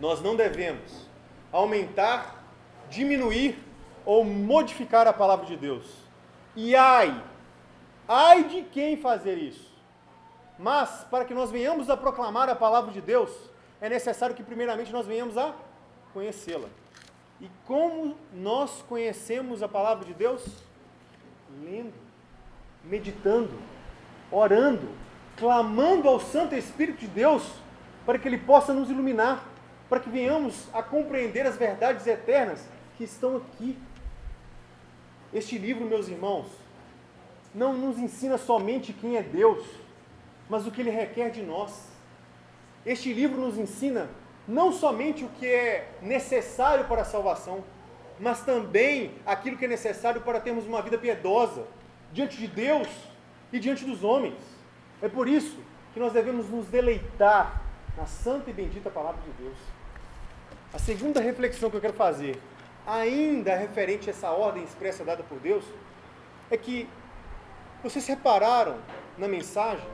Nós 0.00 0.20
não 0.20 0.36
devemos 0.36 1.08
aumentar, 1.52 2.42
diminuir 2.88 3.58
ou 4.04 4.24
modificar 4.24 5.06
a 5.06 5.12
palavra 5.12 5.46
de 5.46 5.56
Deus. 5.56 5.86
E 6.56 6.74
ai, 6.74 7.22
ai 8.06 8.44
de 8.44 8.62
quem 8.62 8.96
fazer 8.96 9.36
isso. 9.38 9.68
Mas, 10.58 11.04
para 11.10 11.24
que 11.24 11.34
nós 11.34 11.50
venhamos 11.50 11.88
a 11.88 11.96
proclamar 11.96 12.48
a 12.48 12.56
palavra 12.56 12.90
de 12.90 13.00
Deus, 13.00 13.30
é 13.80 13.88
necessário 13.88 14.34
que, 14.34 14.42
primeiramente, 14.42 14.92
nós 14.92 15.06
venhamos 15.06 15.38
a 15.38 15.54
conhecê-la. 16.12 16.68
E 17.40 17.48
como 17.64 18.16
nós 18.32 18.82
conhecemos 18.88 19.62
a 19.62 19.68
palavra 19.68 20.04
de 20.04 20.14
Deus? 20.14 20.44
Lendo, 21.62 21.94
meditando, 22.82 23.56
orando, 24.32 24.88
clamando 25.38 26.08
ao 26.08 26.18
Santo 26.18 26.54
Espírito 26.54 27.00
de 27.00 27.06
Deus 27.06 27.44
para 28.04 28.18
que 28.18 28.26
Ele 28.26 28.38
possa 28.38 28.74
nos 28.74 28.90
iluminar, 28.90 29.44
para 29.88 30.00
que 30.00 30.10
venhamos 30.10 30.66
a 30.72 30.82
compreender 30.82 31.46
as 31.46 31.56
verdades 31.56 32.06
eternas 32.06 32.66
que 32.96 33.04
estão 33.04 33.36
aqui. 33.36 33.78
Este 35.32 35.56
livro, 35.56 35.86
meus 35.86 36.08
irmãos, 36.08 36.46
não 37.54 37.72
nos 37.72 37.98
ensina 37.98 38.36
somente 38.36 38.92
quem 38.92 39.16
é 39.16 39.22
Deus, 39.22 39.64
mas 40.48 40.66
o 40.66 40.70
que 40.70 40.80
ele 40.80 40.90
requer 40.90 41.30
de 41.30 41.42
nós. 41.42 41.86
Este 42.84 43.12
livro 43.12 43.40
nos 43.40 43.58
ensina 43.58 44.08
não 44.46 44.72
somente 44.72 45.24
o 45.24 45.28
que 45.28 45.46
é 45.46 45.90
necessário 46.00 46.86
para 46.86 47.02
a 47.02 47.04
salvação, 47.04 47.62
mas 48.18 48.40
também 48.40 49.12
aquilo 49.24 49.56
que 49.56 49.66
é 49.66 49.68
necessário 49.68 50.22
para 50.22 50.40
termos 50.40 50.66
uma 50.66 50.82
vida 50.82 50.98
piedosa 50.98 51.66
diante 52.12 52.36
de 52.36 52.48
Deus 52.48 52.88
e 53.52 53.58
diante 53.58 53.84
dos 53.84 54.02
homens. 54.02 54.57
É 55.00 55.08
por 55.08 55.28
isso 55.28 55.58
que 55.92 56.00
nós 56.00 56.12
devemos 56.12 56.48
nos 56.48 56.66
deleitar 56.66 57.62
na 57.96 58.06
santa 58.06 58.50
e 58.50 58.52
bendita 58.52 58.90
palavra 58.90 59.20
de 59.22 59.42
Deus. 59.42 59.58
A 60.72 60.78
segunda 60.78 61.20
reflexão 61.20 61.70
que 61.70 61.76
eu 61.76 61.80
quero 61.80 61.94
fazer, 61.94 62.40
ainda 62.86 63.56
referente 63.56 64.08
a 64.08 64.12
essa 64.12 64.30
ordem 64.30 64.62
expressa 64.64 65.04
dada 65.04 65.22
por 65.22 65.38
Deus, 65.38 65.64
é 66.50 66.56
que 66.56 66.88
vocês 67.82 68.06
repararam 68.06 68.78
na 69.16 69.28
mensagem 69.28 69.86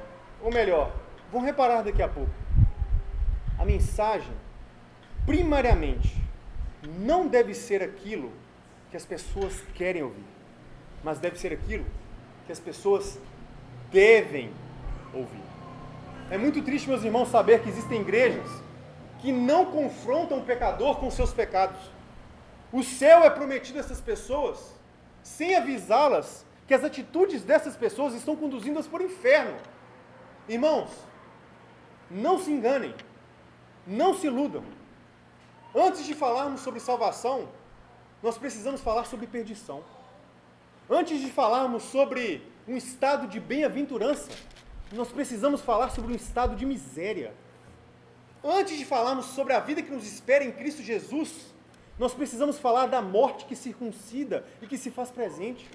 ou 0.45 0.53
melhor, 0.53 0.93
vão 1.33 1.41
reparar 1.41 1.83
daqui 1.83 2.03
a 2.03 2.09
pouco. 2.09 2.31
A 3.59 3.65
mensagem, 3.65 4.33
primariamente, 5.25 6.23
não 6.99 7.27
deve 7.27 7.55
ser 7.55 7.83
aquilo 7.83 8.31
que 8.91 8.97
as 8.97 9.07
pessoas 9.07 9.63
querem 9.75 10.03
ouvir, 10.03 10.25
mas 11.03 11.19
deve 11.19 11.39
ser 11.39 11.53
aquilo 11.53 11.85
que 12.47 12.53
as 12.53 12.61
pessoas 12.61 13.19
devem 13.91 14.53
ouvir. 15.15 15.43
É 16.31 16.39
muito 16.39 16.63
triste, 16.63 16.89
meus 16.89 17.05
irmãos, 17.05 17.29
saber 17.29 17.63
que 17.63 17.69
existem 17.69 18.01
igrejas 18.01 18.49
que 19.21 19.33
não 19.33 19.67
confrontam 19.67 20.39
o 20.39 20.45
pecador 20.45 20.97
com 20.97 21.11
seus 21.11 21.33
pecados. 21.33 21.79
O 22.73 22.83
céu 22.83 23.23
é 23.25 23.31
prometido 23.31 23.79
a 23.79 23.81
essas 23.81 24.01
pessoas 24.01 24.75
sem 25.23 25.57
avisá-las 25.57 26.45
que 26.67 26.75
as 26.75 26.85
atitudes 26.85 27.43
dessas 27.43 27.77
pessoas 27.77 28.15
estão 28.15 28.37
conduzindo-as 28.37 28.87
para 28.87 29.03
o 29.03 29.07
inferno. 29.07 29.57
Irmãos, 30.49 30.91
não 32.11 32.39
se 32.39 32.51
enganem, 32.51 32.95
não 33.87 34.15
se 34.15 34.27
iludam. 34.27 34.63
Antes 35.75 36.05
de 36.05 36.15
falarmos 36.15 36.61
sobre 36.61 36.81
salvação, 36.81 37.49
nós 38.23 38.39
precisamos 38.39 38.81
falar 38.81 39.05
sobre 39.05 39.27
perdição. 39.27 39.83
Antes 40.89 41.21
de 41.21 41.31
falarmos 41.31 41.83
sobre 41.85 42.47
um 42.69 42.77
estado 42.77 43.27
de 43.27 43.41
bem-aventurança, 43.41 44.31
nós 44.95 45.11
precisamos 45.11 45.61
falar 45.61 45.91
sobre 45.91 46.13
um 46.13 46.17
estado 46.17 46.57
de 46.57 46.67
miséria. 46.67 47.33
Antes 48.43 48.77
de 48.79 48.85
falarmos 48.85 49.27
sobre 49.27 49.53
a 49.53 49.61
vida 49.61 49.83
que 49.83 49.91
nos 49.91 50.07
espera 50.07 50.45
em 50.45 50.53
Cristo 50.53 50.83
Jesus, 50.83 51.55
nós 51.99 52.13
precisamos 52.13 52.59
falar 52.59 52.87
da 52.87 53.01
morte 53.01 53.45
que 53.45 53.57
circuncida 53.57 54.45
e 54.61 54.67
que 54.67 54.77
se 54.77 54.91
faz 54.91 55.11
presente. 55.11 55.69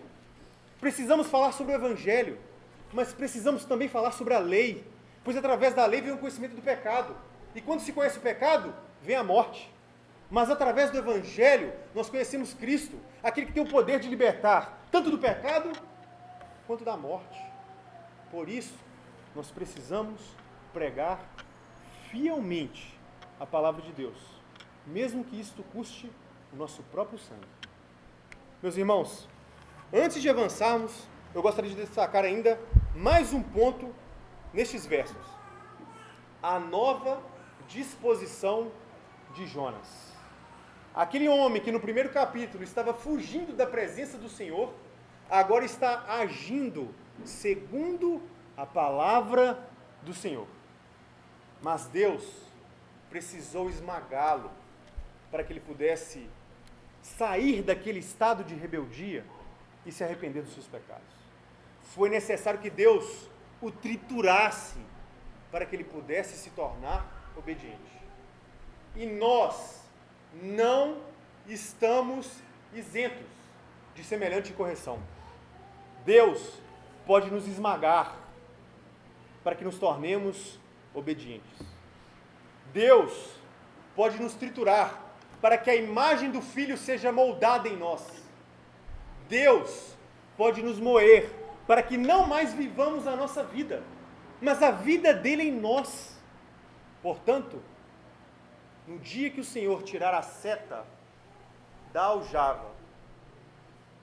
Precisamos 0.79 1.27
falar 1.27 1.51
sobre 1.51 1.73
o 1.73 1.75
Evangelho 1.75 2.37
mas 2.91 3.13
precisamos 3.13 3.65
também 3.65 3.87
falar 3.87 4.11
sobre 4.11 4.33
a 4.33 4.39
lei, 4.39 4.83
pois 5.23 5.37
através 5.37 5.73
da 5.73 5.85
lei 5.85 6.01
vem 6.01 6.13
o 6.13 6.17
conhecimento 6.17 6.55
do 6.55 6.61
pecado. 6.61 7.15
E 7.53 7.61
quando 7.61 7.81
se 7.81 7.93
conhece 7.93 8.17
o 8.17 8.21
pecado, 8.21 8.73
vem 9.01 9.15
a 9.15 9.23
morte. 9.23 9.71
Mas 10.29 10.49
através 10.49 10.91
do 10.91 10.97
Evangelho, 10.97 11.73
nós 11.95 12.09
conhecemos 12.09 12.53
Cristo, 12.53 12.99
aquele 13.23 13.47
que 13.47 13.53
tem 13.53 13.63
o 13.63 13.69
poder 13.69 13.99
de 13.99 14.07
libertar 14.07 14.77
tanto 14.91 15.11
do 15.11 15.17
pecado 15.17 15.71
quanto 16.65 16.83
da 16.83 16.95
morte. 16.97 17.39
Por 18.31 18.47
isso, 18.47 18.73
nós 19.35 19.51
precisamos 19.51 20.19
pregar 20.73 21.19
fielmente 22.09 22.97
a 23.39 23.45
palavra 23.45 23.81
de 23.81 23.91
Deus, 23.91 24.17
mesmo 24.85 25.23
que 25.23 25.39
isto 25.39 25.63
custe 25.71 26.11
o 26.51 26.55
nosso 26.55 26.83
próprio 26.83 27.19
sangue. 27.19 27.47
Meus 28.61 28.75
irmãos, 28.75 29.27
antes 29.93 30.21
de 30.21 30.29
avançarmos, 30.29 31.07
eu 31.33 31.41
gostaria 31.41 31.69
de 31.69 31.75
destacar 31.77 32.25
ainda 32.25 32.59
mais 32.95 33.33
um 33.33 33.41
ponto 33.41 33.93
nestes 34.53 34.85
versos. 34.85 35.25
A 36.41 36.59
nova 36.59 37.21
disposição 37.67 38.71
de 39.35 39.45
Jonas. 39.45 40.09
Aquele 40.93 41.29
homem 41.29 41.61
que 41.61 41.71
no 41.71 41.79
primeiro 41.79 42.09
capítulo 42.09 42.63
estava 42.63 42.93
fugindo 42.93 43.55
da 43.55 43.65
presença 43.65 44.17
do 44.17 44.27
Senhor, 44.27 44.73
agora 45.29 45.63
está 45.63 46.03
agindo 46.07 46.93
segundo 47.23 48.21
a 48.59 48.65
palavra 48.65 49.59
do 50.03 50.13
Senhor. 50.13 50.47
Mas 51.61 51.85
Deus 51.85 52.23
precisou 53.09 53.69
esmagá-lo 53.69 54.51
para 55.31 55.43
que 55.43 55.53
ele 55.53 55.59
pudesse 55.59 56.29
sair 57.01 57.61
daquele 57.61 57.99
estado 57.99 58.43
de 58.43 58.55
rebeldia 58.55 59.25
e 59.85 59.91
se 59.91 60.03
arrepender 60.03 60.43
dos 60.43 60.53
seus 60.53 60.67
pecados 60.67 61.19
foi 61.93 62.09
necessário 62.09 62.59
que 62.59 62.69
Deus 62.69 63.27
o 63.61 63.71
triturasse 63.71 64.77
para 65.51 65.65
que 65.65 65.75
ele 65.75 65.83
pudesse 65.83 66.37
se 66.37 66.49
tornar 66.51 67.05
obediente. 67.35 67.77
E 68.95 69.05
nós 69.05 69.81
não 70.41 70.97
estamos 71.47 72.31
isentos 72.73 73.27
de 73.95 74.03
semelhante 74.03 74.53
correção. 74.53 74.99
Deus 76.05 76.59
pode 77.05 77.31
nos 77.31 77.47
esmagar 77.47 78.15
para 79.43 79.55
que 79.55 79.63
nos 79.63 79.79
tornemos 79.79 80.59
obedientes. 80.93 81.59
Deus 82.73 83.31
pode 83.95 84.21
nos 84.21 84.33
triturar 84.33 85.09
para 85.41 85.57
que 85.57 85.69
a 85.69 85.75
imagem 85.75 86.31
do 86.31 86.41
Filho 86.41 86.77
seja 86.77 87.11
moldada 87.11 87.67
em 87.67 87.77
nós. 87.77 88.23
Deus 89.27 89.95
pode 90.37 90.61
nos 90.61 90.79
moer 90.79 91.31
para 91.67 91.83
que 91.83 91.97
não 91.97 92.27
mais 92.27 92.53
vivamos 92.53 93.07
a 93.07 93.15
nossa 93.15 93.43
vida, 93.43 93.83
mas 94.41 94.61
a 94.63 94.71
vida 94.71 95.13
dele 95.13 95.43
em 95.43 95.51
nós. 95.51 96.17
Portanto, 97.01 97.61
no 98.87 98.97
dia 98.99 99.29
que 99.29 99.39
o 99.39 99.45
Senhor 99.45 99.83
tirar 99.83 100.13
a 100.13 100.21
seta 100.21 100.85
da 101.93 102.03
aljava 102.03 102.71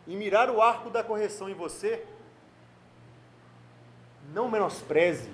e 0.07 0.14
mirar 0.14 0.49
o 0.49 0.62
arco 0.62 0.90
da 0.90 1.03
correção 1.03 1.49
em 1.49 1.55
você, 1.55 2.07
não 4.32 4.50
menospreze, 4.50 5.28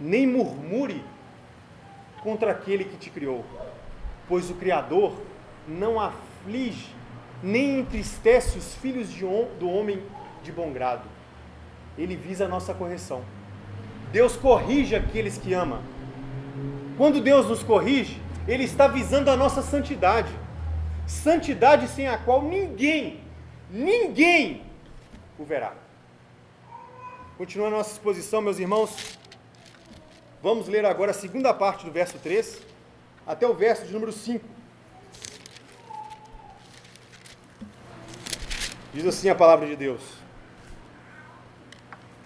nem 0.00 0.26
murmure 0.26 1.04
contra 2.22 2.52
aquele 2.52 2.84
que 2.84 2.96
te 2.96 3.10
criou, 3.10 3.44
pois 4.28 4.50
o 4.50 4.54
Criador 4.54 5.14
não 5.66 6.00
aflige 6.00 7.02
nem 7.42 7.80
entristece 7.80 8.56
os 8.56 8.74
filhos 8.76 9.08
do 9.58 9.68
homem 9.68 10.02
de 10.42 10.52
bom 10.52 10.72
grado. 10.72 11.02
Ele 11.98 12.16
visa 12.16 12.44
a 12.44 12.48
nossa 12.48 12.72
correção. 12.72 13.22
Deus 14.12 14.36
corrige 14.36 14.94
aqueles 14.94 15.36
que 15.36 15.52
ama. 15.52 15.82
Quando 16.96 17.20
Deus 17.20 17.48
nos 17.48 17.62
corrige, 17.62 18.20
Ele 18.46 18.64
está 18.64 18.86
visando 18.86 19.30
a 19.30 19.36
nossa 19.36 19.62
santidade. 19.62 20.32
Santidade 21.06 21.88
sem 21.88 22.06
a 22.06 22.16
qual 22.16 22.42
ninguém, 22.42 23.20
ninguém 23.70 24.62
o 25.38 25.44
verá. 25.44 25.81
Continuando 27.42 27.74
a 27.74 27.78
nossa 27.78 27.90
exposição, 27.90 28.40
meus 28.40 28.60
irmãos, 28.60 29.18
vamos 30.40 30.68
ler 30.68 30.86
agora 30.86 31.10
a 31.10 31.14
segunda 31.14 31.52
parte 31.52 31.84
do 31.84 31.90
verso 31.90 32.16
3 32.20 32.62
até 33.26 33.44
o 33.44 33.52
verso 33.52 33.84
de 33.84 33.92
número 33.92 34.12
5. 34.12 34.44
Diz 38.94 39.04
assim 39.04 39.28
a 39.28 39.34
palavra 39.34 39.66
de 39.66 39.74
Deus. 39.74 40.00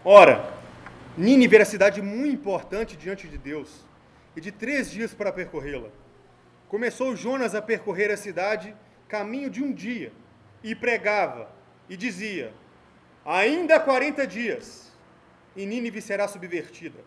Ora, 0.05 0.53
Nínive 1.17 1.57
era 1.57 1.65
cidade 1.65 2.03
muito 2.03 2.35
importante 2.35 2.95
diante 2.95 3.27
de 3.27 3.39
Deus, 3.39 3.87
e 4.37 4.41
de 4.43 4.53
três 4.53 4.91
dias 4.91 5.15
para 5.15 5.33
percorrê-la. 5.33 5.89
Começou 6.69 7.17
Jonas 7.17 7.55
a 7.55 7.63
percorrer 7.63 8.11
a 8.11 8.19
cidade 8.19 8.77
caminho 9.09 9.49
de 9.49 9.65
um 9.65 9.73
dia, 9.73 10.13
e 10.63 10.75
pregava, 10.75 11.51
e 11.89 11.97
dizia: 11.97 12.53
Ainda 13.25 13.81
quarenta 13.81 14.27
dias, 14.27 14.86
e 15.57 15.65
Nínive 15.65 16.03
será 16.03 16.29
subvertida. 16.29 17.01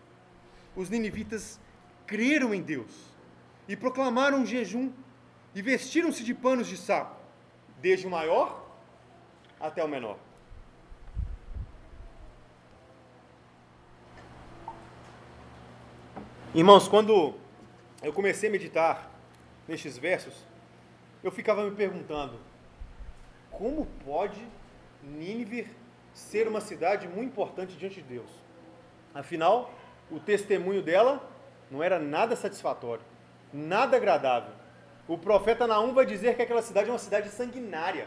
Os 0.74 0.90
ninivitas 0.90 1.60
creram 2.06 2.52
em 2.52 2.60
Deus, 2.60 2.90
e 3.68 3.76
proclamaram 3.76 4.38
um 4.38 4.46
jejum, 4.46 4.92
e 5.54 5.62
vestiram-se 5.62 6.24
de 6.24 6.34
panos 6.34 6.66
de 6.66 6.76
saco, 6.76 7.16
desde 7.80 8.06
o 8.06 8.10
maior 8.10 8.66
até 9.60 9.84
o 9.84 9.88
menor. 9.88 10.18
Irmãos, 16.52 16.88
quando 16.88 17.34
eu 18.02 18.12
comecei 18.12 18.48
a 18.48 18.52
meditar 18.52 19.08
nestes 19.68 19.96
versos, 19.96 20.34
eu 21.22 21.30
ficava 21.30 21.64
me 21.64 21.70
perguntando: 21.76 22.40
como 23.50 23.86
pode 24.04 24.44
Nínive 25.02 25.68
ser 26.20 26.46
uma 26.46 26.60
cidade 26.60 27.08
muito 27.08 27.30
importante 27.30 27.76
diante 27.76 27.96
de 27.96 28.08
Deus? 28.14 28.30
Afinal, 29.14 29.72
o 30.10 30.20
testemunho 30.20 30.82
dela 30.82 31.28
não 31.70 31.82
era 31.82 31.98
nada 31.98 32.36
satisfatório, 32.36 33.02
nada 33.52 33.96
agradável. 33.96 34.52
O 35.08 35.18
profeta 35.18 35.66
Naum 35.66 35.92
vai 35.92 36.06
dizer 36.06 36.36
que 36.36 36.42
aquela 36.42 36.62
cidade 36.62 36.88
é 36.88 36.92
uma 36.92 36.98
cidade 36.98 37.28
sanguinária 37.30 38.06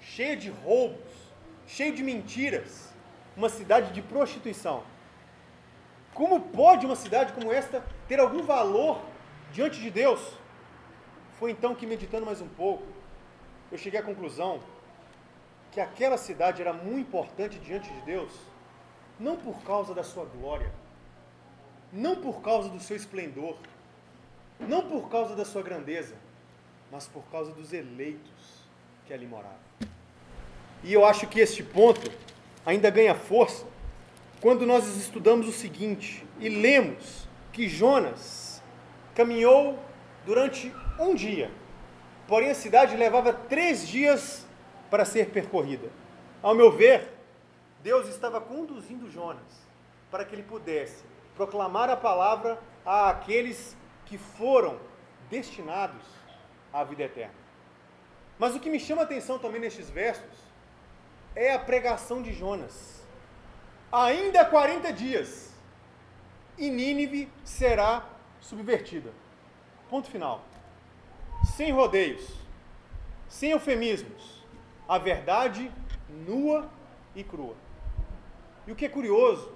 cheia 0.00 0.36
de 0.36 0.50
roubos, 0.50 1.12
cheia 1.66 1.92
de 1.92 2.02
mentiras, 2.02 2.92
uma 3.36 3.48
cidade 3.48 3.92
de 3.92 4.00
prostituição. 4.00 4.82
Como 6.14 6.40
pode 6.40 6.86
uma 6.86 6.96
cidade 6.96 7.32
como 7.32 7.52
esta 7.52 7.84
ter 8.08 8.20
algum 8.20 8.42
valor 8.42 9.00
diante 9.52 9.80
de 9.80 9.90
Deus? 9.90 10.20
Foi 11.38 11.50
então 11.50 11.74
que, 11.74 11.86
meditando 11.86 12.24
mais 12.24 12.40
um 12.40 12.48
pouco, 12.48 12.84
eu 13.72 13.76
cheguei 13.76 13.98
à 13.98 14.02
conclusão 14.02 14.60
que 15.74 15.80
aquela 15.80 16.16
cidade 16.16 16.62
era 16.62 16.72
muito 16.72 17.00
importante 17.00 17.58
diante 17.58 17.92
de 17.92 18.00
Deus, 18.02 18.30
não 19.18 19.36
por 19.36 19.60
causa 19.64 19.92
da 19.92 20.04
sua 20.04 20.24
glória, 20.24 20.70
não 21.92 22.14
por 22.14 22.40
causa 22.42 22.68
do 22.68 22.78
seu 22.78 22.96
esplendor, 22.96 23.56
não 24.60 24.88
por 24.88 25.10
causa 25.10 25.34
da 25.34 25.44
sua 25.44 25.62
grandeza, 25.62 26.14
mas 26.92 27.08
por 27.08 27.24
causa 27.24 27.50
dos 27.50 27.72
eleitos 27.72 28.68
que 29.04 29.12
ali 29.12 29.26
moravam. 29.26 29.58
E 30.84 30.92
eu 30.92 31.04
acho 31.04 31.26
que 31.26 31.40
este 31.40 31.64
ponto 31.64 32.08
ainda 32.64 32.88
ganha 32.88 33.14
força 33.16 33.66
quando 34.40 34.64
nós 34.64 34.86
estudamos 34.96 35.48
o 35.48 35.52
seguinte 35.52 36.24
e 36.38 36.48
lemos 36.48 37.26
que 37.52 37.68
Jonas 37.68 38.62
caminhou 39.12 39.76
durante 40.24 40.72
um 41.00 41.16
dia, 41.16 41.50
porém 42.28 42.50
a 42.50 42.54
cidade 42.54 42.96
levava 42.96 43.32
três 43.32 43.88
dias 43.88 44.46
para 44.90 45.04
ser 45.04 45.30
percorrida. 45.30 45.90
Ao 46.42 46.54
meu 46.54 46.70
ver, 46.70 47.12
Deus 47.82 48.08
estava 48.08 48.40
conduzindo 48.40 49.10
Jonas 49.10 49.64
para 50.10 50.24
que 50.24 50.34
ele 50.34 50.42
pudesse 50.42 51.04
proclamar 51.34 51.90
a 51.90 51.96
palavra 51.96 52.58
a 52.84 53.10
aqueles 53.10 53.76
que 54.06 54.16
foram 54.16 54.78
destinados 55.28 56.02
à 56.72 56.84
vida 56.84 57.02
eterna. 57.02 57.34
Mas 58.38 58.54
o 58.54 58.60
que 58.60 58.70
me 58.70 58.80
chama 58.80 59.02
a 59.02 59.04
atenção 59.04 59.38
também 59.38 59.60
nestes 59.60 59.90
versos 59.90 60.44
é 61.34 61.52
a 61.52 61.58
pregação 61.58 62.22
de 62.22 62.32
Jonas. 62.32 63.02
Ainda 63.90 64.44
40 64.44 64.92
dias 64.92 65.52
e 66.58 66.70
Nínive 66.70 67.30
será 67.44 68.08
subvertida. 68.40 69.12
Ponto 69.88 70.10
final. 70.10 70.44
Sem 71.56 71.72
rodeios, 71.72 72.26
sem 73.28 73.50
eufemismos, 73.50 74.33
a 74.88 74.98
verdade 74.98 75.70
nua 76.26 76.70
e 77.14 77.24
crua. 77.24 77.54
E 78.66 78.72
o 78.72 78.74
que 78.74 78.84
é 78.84 78.88
curioso 78.88 79.52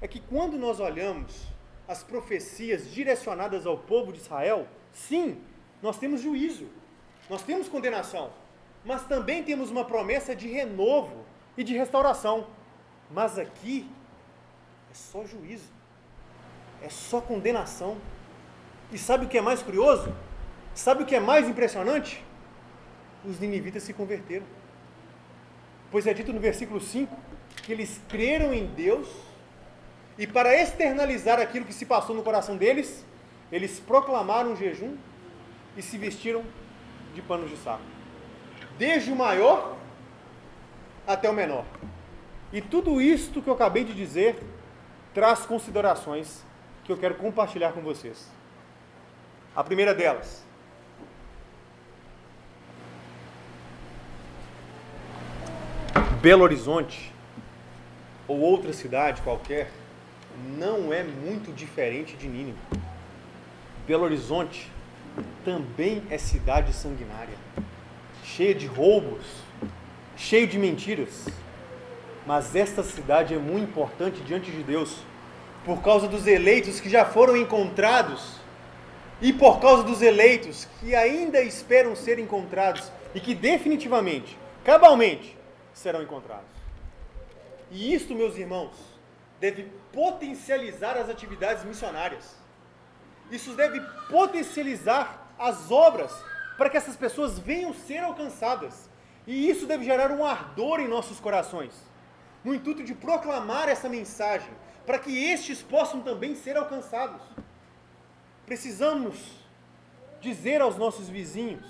é 0.00 0.08
que 0.08 0.20
quando 0.20 0.56
nós 0.58 0.80
olhamos 0.80 1.46
as 1.88 2.02
profecias 2.02 2.90
direcionadas 2.90 3.66
ao 3.66 3.78
povo 3.78 4.12
de 4.12 4.18
Israel, 4.18 4.66
sim, 4.92 5.40
nós 5.82 5.98
temos 5.98 6.20
juízo, 6.20 6.68
nós 7.28 7.42
temos 7.42 7.68
condenação 7.68 8.30
mas 8.86 9.02
também 9.02 9.42
temos 9.42 9.68
uma 9.68 9.84
promessa 9.84 10.34
de 10.34 10.46
renovo 10.46 11.24
e 11.56 11.64
de 11.64 11.76
restauração. 11.76 12.46
Mas 13.10 13.36
aqui 13.36 13.90
é 14.88 14.94
só 14.94 15.24
juízo, 15.24 15.68
é 16.80 16.88
só 16.88 17.20
condenação. 17.20 17.98
E 18.92 18.96
sabe 18.96 19.26
o 19.26 19.28
que 19.28 19.36
é 19.36 19.40
mais 19.40 19.60
curioso? 19.60 20.14
Sabe 20.72 21.02
o 21.02 21.06
que 21.06 21.16
é 21.16 21.20
mais 21.20 21.48
impressionante? 21.48 22.24
Os 23.24 23.40
ninivitas 23.40 23.82
se 23.82 23.92
converteram. 23.92 24.44
Pois 25.90 26.06
é 26.06 26.14
dito 26.14 26.32
no 26.32 26.40
versículo 26.40 26.80
5 26.80 27.16
que 27.62 27.72
eles 27.72 28.00
creram 28.08 28.52
em 28.52 28.66
Deus 28.66 29.08
e, 30.18 30.26
para 30.26 30.54
externalizar 30.54 31.40
aquilo 31.40 31.64
que 31.64 31.72
se 31.72 31.86
passou 31.86 32.14
no 32.14 32.22
coração 32.22 32.56
deles, 32.56 33.04
eles 33.50 33.80
proclamaram 33.80 34.52
um 34.52 34.56
jejum 34.56 34.96
e 35.76 35.82
se 35.82 35.98
vestiram 35.98 36.44
de 37.14 37.22
panos 37.22 37.50
de 37.50 37.56
saco 37.56 37.96
desde 38.78 39.10
o 39.10 39.16
maior 39.16 39.76
até 41.06 41.28
o 41.28 41.32
menor. 41.32 41.64
E 42.52 42.60
tudo 42.60 43.00
isto 43.00 43.42
que 43.42 43.48
eu 43.48 43.54
acabei 43.54 43.84
de 43.84 43.94
dizer 43.94 44.38
traz 45.14 45.40
considerações 45.40 46.44
que 46.84 46.92
eu 46.92 46.96
quero 46.96 47.14
compartilhar 47.14 47.72
com 47.72 47.80
vocês. 47.80 48.30
A 49.54 49.64
primeira 49.64 49.94
delas. 49.94 50.44
Belo 56.26 56.42
Horizonte 56.42 57.12
ou 58.26 58.40
outra 58.40 58.72
cidade 58.72 59.22
qualquer 59.22 59.70
não 60.58 60.92
é 60.92 61.04
muito 61.04 61.54
diferente 61.54 62.16
de 62.16 62.26
Nínive. 62.26 62.58
Belo 63.86 64.02
Horizonte 64.02 64.68
também 65.44 66.02
é 66.10 66.18
cidade 66.18 66.72
sanguinária 66.72 67.36
cheia 68.24 68.52
de 68.52 68.66
roubos, 68.66 69.24
cheio 70.16 70.48
de 70.48 70.58
mentiras. 70.58 71.28
Mas 72.26 72.56
esta 72.56 72.82
cidade 72.82 73.32
é 73.32 73.38
muito 73.38 73.70
importante 73.70 74.20
diante 74.22 74.50
de 74.50 74.64
Deus, 74.64 74.96
por 75.64 75.80
causa 75.80 76.08
dos 76.08 76.26
eleitos 76.26 76.80
que 76.80 76.90
já 76.90 77.04
foram 77.04 77.36
encontrados 77.36 78.40
e 79.22 79.32
por 79.32 79.60
causa 79.60 79.84
dos 79.84 80.02
eleitos 80.02 80.66
que 80.80 80.92
ainda 80.92 81.40
esperam 81.40 81.94
ser 81.94 82.18
encontrados 82.18 82.90
e 83.14 83.20
que 83.20 83.32
definitivamente, 83.32 84.36
cabalmente, 84.64 85.36
serão 85.76 86.02
encontrados. 86.02 86.48
E 87.70 87.94
isto, 87.94 88.14
meus 88.14 88.36
irmãos, 88.36 88.74
deve 89.38 89.64
potencializar 89.92 90.96
as 90.96 91.08
atividades 91.10 91.64
missionárias. 91.64 92.34
Isso 93.30 93.54
deve 93.54 93.80
potencializar 94.08 95.34
as 95.38 95.70
obras 95.70 96.12
para 96.56 96.70
que 96.70 96.76
essas 96.76 96.96
pessoas 96.96 97.38
venham 97.38 97.74
ser 97.74 97.98
alcançadas. 97.98 98.88
E 99.26 99.50
isso 99.50 99.66
deve 99.66 99.84
gerar 99.84 100.10
um 100.10 100.24
ardor 100.24 100.80
em 100.80 100.88
nossos 100.88 101.20
corações, 101.20 101.74
no 102.42 102.54
intuito 102.54 102.82
de 102.82 102.94
proclamar 102.94 103.68
essa 103.68 103.88
mensagem, 103.88 104.50
para 104.86 104.98
que 104.98 105.24
estes 105.24 105.60
possam 105.60 106.00
também 106.00 106.34
ser 106.34 106.56
alcançados. 106.56 107.20
Precisamos 108.46 109.16
dizer 110.20 110.62
aos 110.62 110.76
nossos 110.76 111.08
vizinhos, 111.08 111.66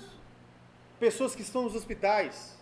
pessoas 0.99 1.35
que 1.35 1.41
estão 1.41 1.63
nos 1.63 1.75
hospitais, 1.75 2.56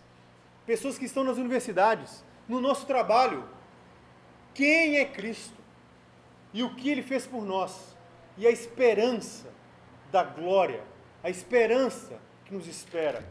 pessoas 0.66 0.98
que 0.98 1.04
estão 1.04 1.22
nas 1.22 1.38
universidades, 1.38 2.24
no 2.48 2.60
nosso 2.60 2.86
trabalho, 2.86 3.48
quem 4.52 4.98
é 4.98 5.04
Cristo 5.04 5.56
e 6.52 6.62
o 6.62 6.74
que 6.74 6.90
ele 6.90 7.02
fez 7.02 7.26
por 7.26 7.44
nós 7.44 7.96
e 8.36 8.46
a 8.46 8.50
esperança 8.50 9.48
da 10.10 10.24
glória, 10.24 10.82
a 11.22 11.30
esperança 11.30 12.18
que 12.44 12.54
nos 12.54 12.66
espera 12.66 13.24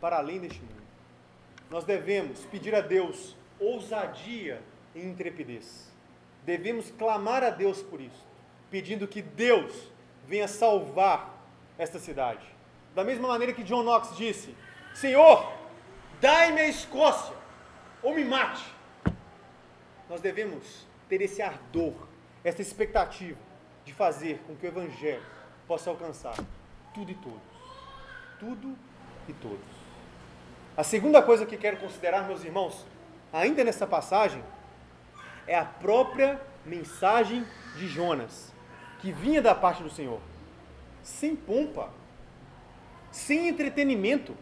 para 0.00 0.16
além 0.16 0.40
deste 0.40 0.60
mundo. 0.60 0.84
Nós 1.70 1.84
devemos 1.84 2.40
pedir 2.46 2.74
a 2.74 2.80
Deus 2.80 3.36
ousadia 3.58 4.62
e 4.94 5.00
intrepidez. 5.00 5.92
Devemos 6.44 6.90
clamar 6.90 7.42
a 7.42 7.50
Deus 7.50 7.82
por 7.82 8.00
isso, 8.00 8.26
pedindo 8.70 9.08
que 9.08 9.22
Deus 9.22 9.90
venha 10.26 10.46
salvar 10.46 11.34
esta 11.78 11.98
cidade. 11.98 12.44
Da 12.94 13.02
mesma 13.02 13.28
maneira 13.28 13.52
que 13.52 13.64
John 13.64 13.82
Knox 13.82 14.16
disse: 14.16 14.54
Senhor, 14.94 15.52
dai-me 16.24 16.58
a 16.58 16.66
Escócia 16.66 17.36
ou 18.02 18.14
me 18.14 18.24
mate. 18.24 18.64
Nós 20.08 20.22
devemos 20.22 20.86
ter 21.06 21.20
esse 21.20 21.42
ardor, 21.42 21.92
essa 22.42 22.62
expectativa 22.62 23.38
de 23.84 23.92
fazer 23.92 24.40
com 24.46 24.56
que 24.56 24.64
o 24.64 24.68
Evangelho 24.68 25.22
possa 25.68 25.90
alcançar 25.90 26.34
tudo 26.94 27.10
e 27.12 27.14
todos. 27.14 27.42
Tudo 28.40 28.74
e 29.28 29.34
todos. 29.34 29.74
A 30.74 30.82
segunda 30.82 31.20
coisa 31.20 31.44
que 31.44 31.58
quero 31.58 31.76
considerar, 31.76 32.26
meus 32.26 32.42
irmãos, 32.42 32.86
ainda 33.30 33.62
nessa 33.62 33.86
passagem, 33.86 34.42
é 35.46 35.58
a 35.58 35.66
própria 35.66 36.40
mensagem 36.64 37.46
de 37.76 37.86
Jonas, 37.86 38.50
que 38.98 39.12
vinha 39.12 39.42
da 39.42 39.54
parte 39.54 39.82
do 39.82 39.90
Senhor, 39.90 40.22
sem 41.02 41.36
pompa, 41.36 41.90
sem 43.12 43.46
entretenimento, 43.46 44.34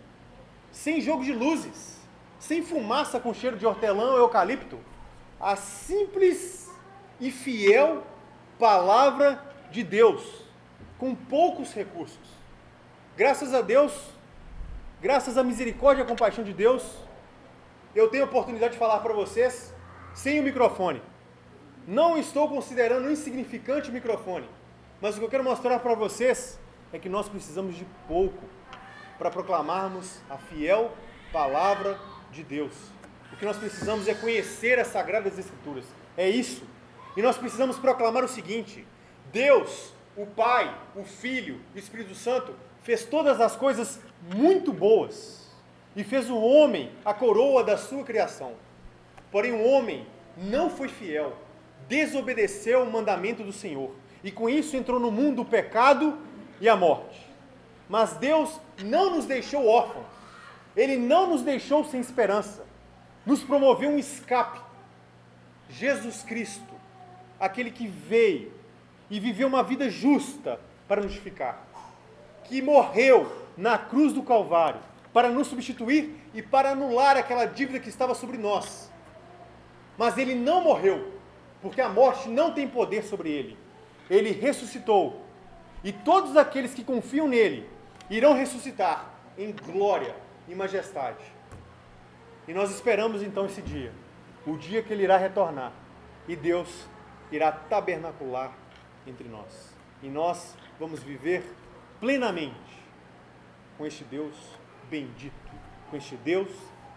sem 0.73 1.01
jogo 1.01 1.23
de 1.23 1.33
luzes, 1.33 2.01
sem 2.41 2.63
fumaça 2.63 3.21
com 3.21 3.33
cheiro 3.33 3.57
de 3.57 3.67
hortelã 3.67 4.13
ou 4.13 4.19
eucalipto. 4.19 4.81
A 5.39 5.55
simples 5.55 6.69
e 7.21 7.31
fiel 7.31 8.03
palavra 8.59 9.41
de 9.71 9.85
Deus, 9.85 10.45
com 10.99 11.15
poucos 11.15 11.73
recursos. 11.73 12.43
Graças 13.17 13.53
a 13.53 13.61
Deus, 13.61 13.93
graças 15.01 15.37
à 15.37 15.45
misericórdia 15.45 16.03
e 16.03 16.05
à 16.05 16.09
compaixão 16.09 16.43
de 16.43 16.53
Deus, 16.53 16.83
eu 17.95 18.09
tenho 18.09 18.25
a 18.25 18.27
oportunidade 18.27 18.73
de 18.73 18.79
falar 18.79 19.01
para 19.01 19.13
vocês 19.13 19.75
sem 20.15 20.41
o 20.41 20.43
microfone. 20.43 21.03
Não 21.87 22.17
estou 22.17 22.49
considerando 22.49 23.11
insignificante 23.11 23.91
o 23.91 23.93
microfone, 23.93 24.49
mas 25.01 25.17
o 25.17 25.19
que 25.19 25.25
eu 25.25 25.31
quero 25.31 25.45
mostrar 25.45 25.79
para 25.81 25.95
vocês 25.95 26.59
é 26.93 26.99
que 26.99 27.09
nós 27.09 27.29
precisamos 27.29 27.77
de 27.77 27.85
pouco 28.07 28.45
para 29.23 29.31
proclamarmos 29.31 30.19
a 30.29 30.37
fiel 30.37 30.91
palavra 31.33 31.97
de 32.33 32.43
Deus. 32.43 32.73
O 33.33 33.37
que 33.37 33.45
nós 33.45 33.57
precisamos 33.57 34.09
é 34.09 34.15
conhecer 34.15 34.81
as 34.81 34.89
sagradas 34.89 35.39
escrituras. 35.39 35.85
É 36.17 36.29
isso. 36.29 36.65
E 37.17 37.23
nós 37.23 37.39
precisamos 37.39 37.79
proclamar 37.79 38.25
o 38.25 38.29
seguinte: 38.29 38.85
Deus, 39.33 39.95
o 40.17 40.27
Pai, 40.27 40.77
o 40.97 41.05
Filho, 41.05 41.61
o 41.73 41.79
Espírito 41.79 42.17
Santo, 42.17 42.53
fez 42.83 43.05
todas 43.05 43.41
as 43.41 43.55
coisas 43.55 44.01
muito 44.35 44.73
boas 44.73 45.49
e 45.95 46.03
fez 46.03 46.29
o 46.29 46.37
homem 46.37 46.91
a 47.05 47.15
coroa 47.15 47.63
da 47.63 47.77
sua 47.77 48.03
criação. 48.03 48.55
Porém, 49.31 49.53
o 49.53 49.63
homem 49.63 50.05
não 50.37 50.69
foi 50.69 50.89
fiel, 50.89 51.37
desobedeceu 51.87 52.83
o 52.83 52.91
mandamento 52.91 53.45
do 53.45 53.53
Senhor 53.53 53.95
e 54.25 54.33
com 54.33 54.49
isso 54.49 54.77
entrou 54.77 54.99
no 54.99 55.13
mundo 55.13 55.43
o 55.43 55.45
pecado 55.45 56.19
e 56.61 56.69
a 56.69 56.75
morte. 56.75 57.31
Mas 57.89 58.15
Deus 58.15 58.59
não 58.83 59.17
nos 59.17 59.27
deixou 59.27 59.67
órfãos, 59.67 60.07
Ele 60.77 60.97
não 60.97 61.29
nos 61.29 61.43
deixou 61.43 61.85
sem 61.85 62.01
esperança, 62.01 62.65
nos 63.25 63.43
promoveu 63.43 63.91
um 63.91 63.99
escape. 63.99 64.61
Jesus 65.69 66.23
Cristo, 66.23 66.75
aquele 67.41 67.71
que 67.71 67.87
veio 67.87 68.53
e 69.11 69.19
viveu 69.19 69.49
uma 69.49 69.63
vida 69.63 69.89
justa 69.89 70.61
para 70.87 71.01
nos 71.01 71.13
justificar, 71.13 71.67
que 72.45 72.61
morreu 72.61 73.31
na 73.57 73.79
cruz 73.79 74.13
do 74.13 74.23
Calvário 74.23 74.81
para 75.13 75.29
nos 75.29 75.47
substituir 75.47 76.17
e 76.35 76.43
para 76.43 76.71
anular 76.71 77.17
aquela 77.17 77.45
dívida 77.45 77.79
que 77.79 77.89
estava 77.89 78.15
sobre 78.15 78.39
nós. 78.39 78.91
Mas 79.99 80.17
ele 80.17 80.35
não 80.35 80.63
morreu, 80.63 81.13
porque 81.61 81.81
a 81.81 81.89
morte 81.89 82.29
não 82.29 82.53
tem 82.53 82.67
poder 82.67 83.05
sobre 83.05 83.31
ele. 83.31 83.59
Ele 84.09 84.33
ressuscitou. 84.33 85.21
E 85.85 85.93
todos 85.93 86.37
aqueles 86.37 86.73
que 86.73 86.83
confiam 86.83 87.29
nele 87.29 87.69
irão 88.11 88.35
ressuscitar 88.35 89.11
em 89.37 89.53
glória 89.53 90.15
e 90.49 90.55
majestade. 90.55 91.25
E 92.47 92.53
nós 92.53 92.71
esperamos 92.71 93.23
então 93.23 93.47
esse 93.47 93.63
dia, 93.63 93.93
o 94.47 94.57
dia 94.57 94.83
que 94.83 94.93
ele 94.93 95.05
irá 95.05 95.17
retornar 95.17 95.73
e 96.27 96.35
Deus 96.35 96.87
irá 97.31 97.53
tabernacular 97.53 98.53
entre 99.07 99.29
nós. 99.29 99.75
E 100.03 100.09
nós 100.09 100.57
vamos 100.79 101.03
viver 101.03 101.45
plenamente 102.01 102.83
com 103.79 103.87
este 103.87 104.05
Deus 104.05 104.35
bendito, 104.91 105.33
com 105.91 105.97
este 105.97 106.17
Deus 106.17 106.51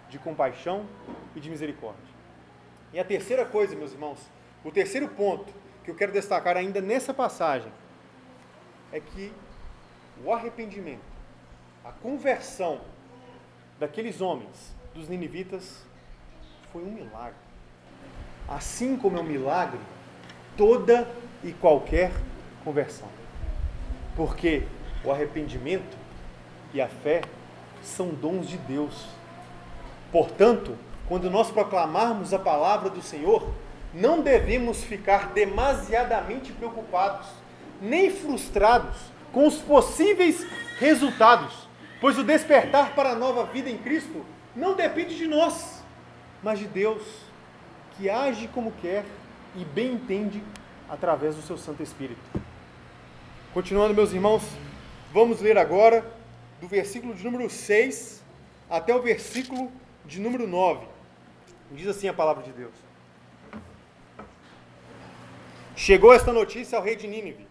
de 0.09 0.19
compaixão 0.19 0.85
e 1.35 1.39
de 1.39 1.49
misericórdia. 1.49 2.15
E 2.91 2.99
a 2.99 3.05
terceira 3.05 3.45
coisa, 3.45 3.75
meus 3.75 3.91
irmãos, 3.91 4.19
o 4.63 4.71
terceiro 4.71 5.07
ponto 5.09 5.53
que 5.83 5.91
eu 5.91 5.95
quero 5.95 6.11
destacar 6.11 6.57
ainda 6.57 6.81
nessa 6.81 7.13
passagem 7.13 7.71
é 8.91 8.99
que 8.99 9.31
o 10.23 10.31
arrependimento, 10.31 11.01
a 11.83 11.91
conversão 11.91 12.81
daqueles 13.79 14.21
homens, 14.21 14.73
dos 14.93 15.09
ninivitas, 15.09 15.83
foi 16.71 16.83
um 16.83 16.91
milagre. 16.91 17.35
Assim 18.47 18.95
como 18.95 19.17
é 19.17 19.21
um 19.21 19.23
milagre 19.23 19.79
toda 20.55 21.07
e 21.43 21.51
qualquer 21.53 22.11
conversão. 22.63 23.07
Porque 24.15 24.63
o 25.03 25.11
arrependimento 25.11 25.97
e 26.73 26.81
a 26.81 26.87
fé 26.87 27.21
são 27.81 28.09
dons 28.09 28.47
de 28.47 28.57
Deus. 28.57 29.07
Portanto, 30.11 30.77
quando 31.07 31.29
nós 31.29 31.51
proclamarmos 31.51 32.33
a 32.33 32.39
palavra 32.39 32.89
do 32.89 33.01
Senhor, 33.01 33.53
não 33.93 34.21
devemos 34.21 34.83
ficar 34.83 35.31
demasiadamente 35.33 36.51
preocupados, 36.51 37.27
nem 37.81 38.09
frustrados 38.09 38.97
com 39.35 39.45
os 39.45 39.57
possíveis 39.57 40.47
resultados, 40.79 41.67
pois 41.99 42.17
o 42.17 42.23
despertar 42.23 42.95
para 42.95 43.09
a 43.09 43.15
nova 43.15 43.43
vida 43.43 43.69
em 43.69 43.77
Cristo 43.77 44.25
não 44.55 44.75
depende 44.75 45.17
de 45.17 45.27
nós, 45.27 45.83
mas 46.41 46.57
de 46.57 46.65
Deus, 46.65 47.03
que 47.97 48.09
age 48.09 48.47
como 48.47 48.71
quer 48.81 49.03
e 49.53 49.65
bem 49.65 49.91
entende 49.91 50.41
através 50.87 51.35
do 51.35 51.41
seu 51.41 51.57
Santo 51.57 51.83
Espírito. 51.83 52.21
Continuando, 53.53 53.93
meus 53.93 54.13
irmãos, 54.13 54.41
vamos 55.11 55.41
ler 55.41 55.57
agora 55.57 56.09
do 56.61 56.67
versículo 56.69 57.13
de 57.13 57.21
número 57.21 57.49
6 57.49 58.23
até 58.69 58.95
o 58.95 59.01
versículo 59.01 59.69
de 60.05 60.21
número 60.21 60.47
9. 60.47 60.87
Diz 61.71 61.87
assim 61.87 62.07
a 62.07 62.13
palavra 62.13 62.41
de 62.41 62.53
Deus. 62.53 62.73
Chegou 65.75 66.13
esta 66.13 66.31
notícia 66.31 66.77
ao 66.77 66.83
rei 66.83 66.95
de 66.95 67.05
Nínive. 67.05 67.44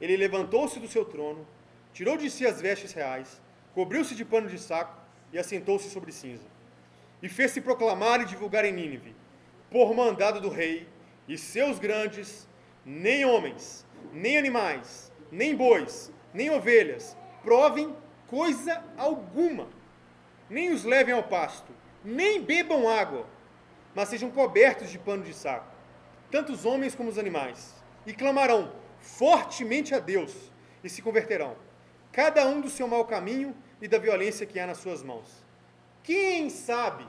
Ele 0.00 0.16
levantou-se 0.16 0.78
do 0.80 0.88
seu 0.88 1.04
trono, 1.04 1.46
tirou 1.92 2.16
de 2.16 2.30
si 2.30 2.46
as 2.46 2.60
vestes 2.60 2.92
reais, 2.92 3.40
cobriu-se 3.74 4.14
de 4.14 4.24
pano 4.24 4.48
de 4.48 4.58
saco 4.58 4.96
e 5.32 5.38
assentou-se 5.38 5.90
sobre 5.90 6.12
cinza. 6.12 6.46
E 7.22 7.28
fez-se 7.28 7.60
proclamar 7.60 8.20
e 8.20 8.24
divulgar 8.24 8.64
em 8.64 8.72
Nínive, 8.72 9.14
por 9.70 9.94
mandado 9.94 10.40
do 10.40 10.48
rei, 10.48 10.88
e 11.28 11.36
seus 11.36 11.78
grandes, 11.78 12.48
nem 12.84 13.24
homens, 13.24 13.86
nem 14.12 14.38
animais, 14.38 15.12
nem 15.30 15.54
bois, 15.54 16.12
nem 16.32 16.50
ovelhas, 16.50 17.16
provem 17.42 17.94
coisa 18.26 18.82
alguma, 18.96 19.68
nem 20.48 20.72
os 20.72 20.84
levem 20.84 21.14
ao 21.14 21.22
pasto, 21.22 21.72
nem 22.04 22.42
bebam 22.42 22.88
água, 22.88 23.26
mas 23.94 24.08
sejam 24.08 24.30
cobertos 24.30 24.90
de 24.90 24.98
pano 24.98 25.22
de 25.22 25.34
saco, 25.34 25.72
tanto 26.30 26.52
os 26.52 26.64
homens 26.64 26.94
como 26.94 27.10
os 27.10 27.18
animais, 27.18 27.74
e 28.06 28.12
clamarão 28.12 28.72
fortemente 29.00 29.94
a 29.94 29.98
Deus 29.98 30.34
e 30.82 30.88
se 30.88 31.02
converterão, 31.02 31.56
cada 32.12 32.46
um 32.46 32.60
do 32.60 32.70
seu 32.70 32.86
mau 32.86 33.04
caminho 33.04 33.54
e 33.80 33.88
da 33.88 33.98
violência 33.98 34.46
que 34.46 34.58
há 34.58 34.66
nas 34.66 34.78
suas 34.78 35.02
mãos. 35.02 35.44
Quem 36.02 36.50
sabe, 36.50 37.06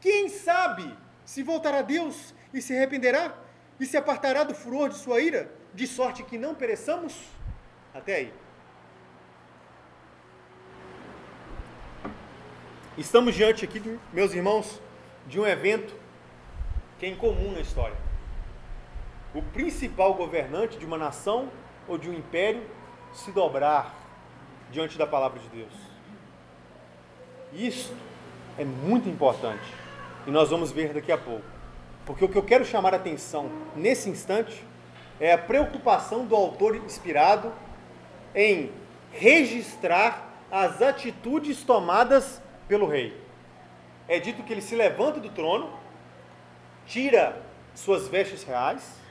quem 0.00 0.28
sabe 0.28 0.96
se 1.24 1.42
voltará 1.42 1.78
a 1.78 1.82
Deus 1.82 2.34
e 2.52 2.62
se 2.62 2.74
arrependerá 2.74 3.34
e 3.78 3.86
se 3.86 3.96
apartará 3.96 4.44
do 4.44 4.54
furor 4.54 4.88
de 4.88 4.96
sua 4.96 5.20
ira, 5.20 5.50
de 5.74 5.86
sorte 5.86 6.22
que 6.22 6.38
não 6.38 6.54
pereçamos? 6.54 7.14
Até 7.92 8.16
aí. 8.16 8.32
Estamos 12.96 13.34
diante 13.34 13.64
aqui, 13.64 14.00
meus 14.12 14.32
irmãos, 14.32 14.80
de 15.26 15.38
um 15.38 15.46
evento 15.46 15.94
que 16.98 17.04
é 17.04 17.10
incomum 17.10 17.52
na 17.52 17.60
história. 17.60 18.05
O 19.36 19.42
principal 19.42 20.14
governante 20.14 20.78
de 20.78 20.86
uma 20.86 20.96
nação 20.96 21.50
ou 21.86 21.98
de 21.98 22.08
um 22.08 22.14
império 22.14 22.62
se 23.12 23.30
dobrar 23.30 23.94
diante 24.72 24.96
da 24.96 25.06
palavra 25.06 25.38
de 25.38 25.48
Deus. 25.50 25.72
Isso 27.52 27.94
é 28.56 28.64
muito 28.64 29.10
importante 29.10 29.70
e 30.26 30.30
nós 30.30 30.48
vamos 30.48 30.72
ver 30.72 30.94
daqui 30.94 31.12
a 31.12 31.18
pouco. 31.18 31.44
Porque 32.06 32.24
o 32.24 32.30
que 32.30 32.38
eu 32.38 32.42
quero 32.42 32.64
chamar 32.64 32.94
a 32.94 32.96
atenção 32.96 33.50
nesse 33.76 34.08
instante 34.08 34.64
é 35.20 35.34
a 35.34 35.38
preocupação 35.38 36.24
do 36.24 36.34
autor 36.34 36.74
inspirado 36.74 37.52
em 38.34 38.72
registrar 39.12 40.30
as 40.50 40.80
atitudes 40.80 41.62
tomadas 41.62 42.40
pelo 42.66 42.86
rei. 42.86 43.14
É 44.08 44.18
dito 44.18 44.42
que 44.42 44.52
ele 44.54 44.62
se 44.62 44.74
levanta 44.74 45.20
do 45.20 45.28
trono, 45.28 45.70
tira 46.86 47.42
suas 47.74 48.08
vestes 48.08 48.42
reais, 48.42 49.04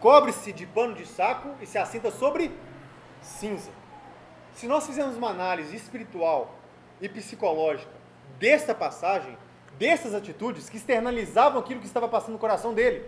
cobre-se 0.00 0.52
de 0.52 0.66
pano 0.66 0.94
de 0.94 1.06
saco 1.06 1.54
e 1.60 1.66
se 1.66 1.78
assenta 1.78 2.10
sobre 2.10 2.52
cinza. 3.20 3.70
Se 4.54 4.66
nós 4.66 4.86
fizermos 4.86 5.16
uma 5.16 5.30
análise 5.30 5.74
espiritual 5.76 6.54
e 7.00 7.08
psicológica 7.08 7.92
desta 8.38 8.74
passagem, 8.74 9.36
dessas 9.78 10.14
atitudes 10.14 10.68
que 10.68 10.76
externalizavam 10.76 11.60
aquilo 11.60 11.80
que 11.80 11.86
estava 11.86 12.08
passando 12.08 12.32
no 12.32 12.38
coração 12.38 12.74
dele, 12.74 13.04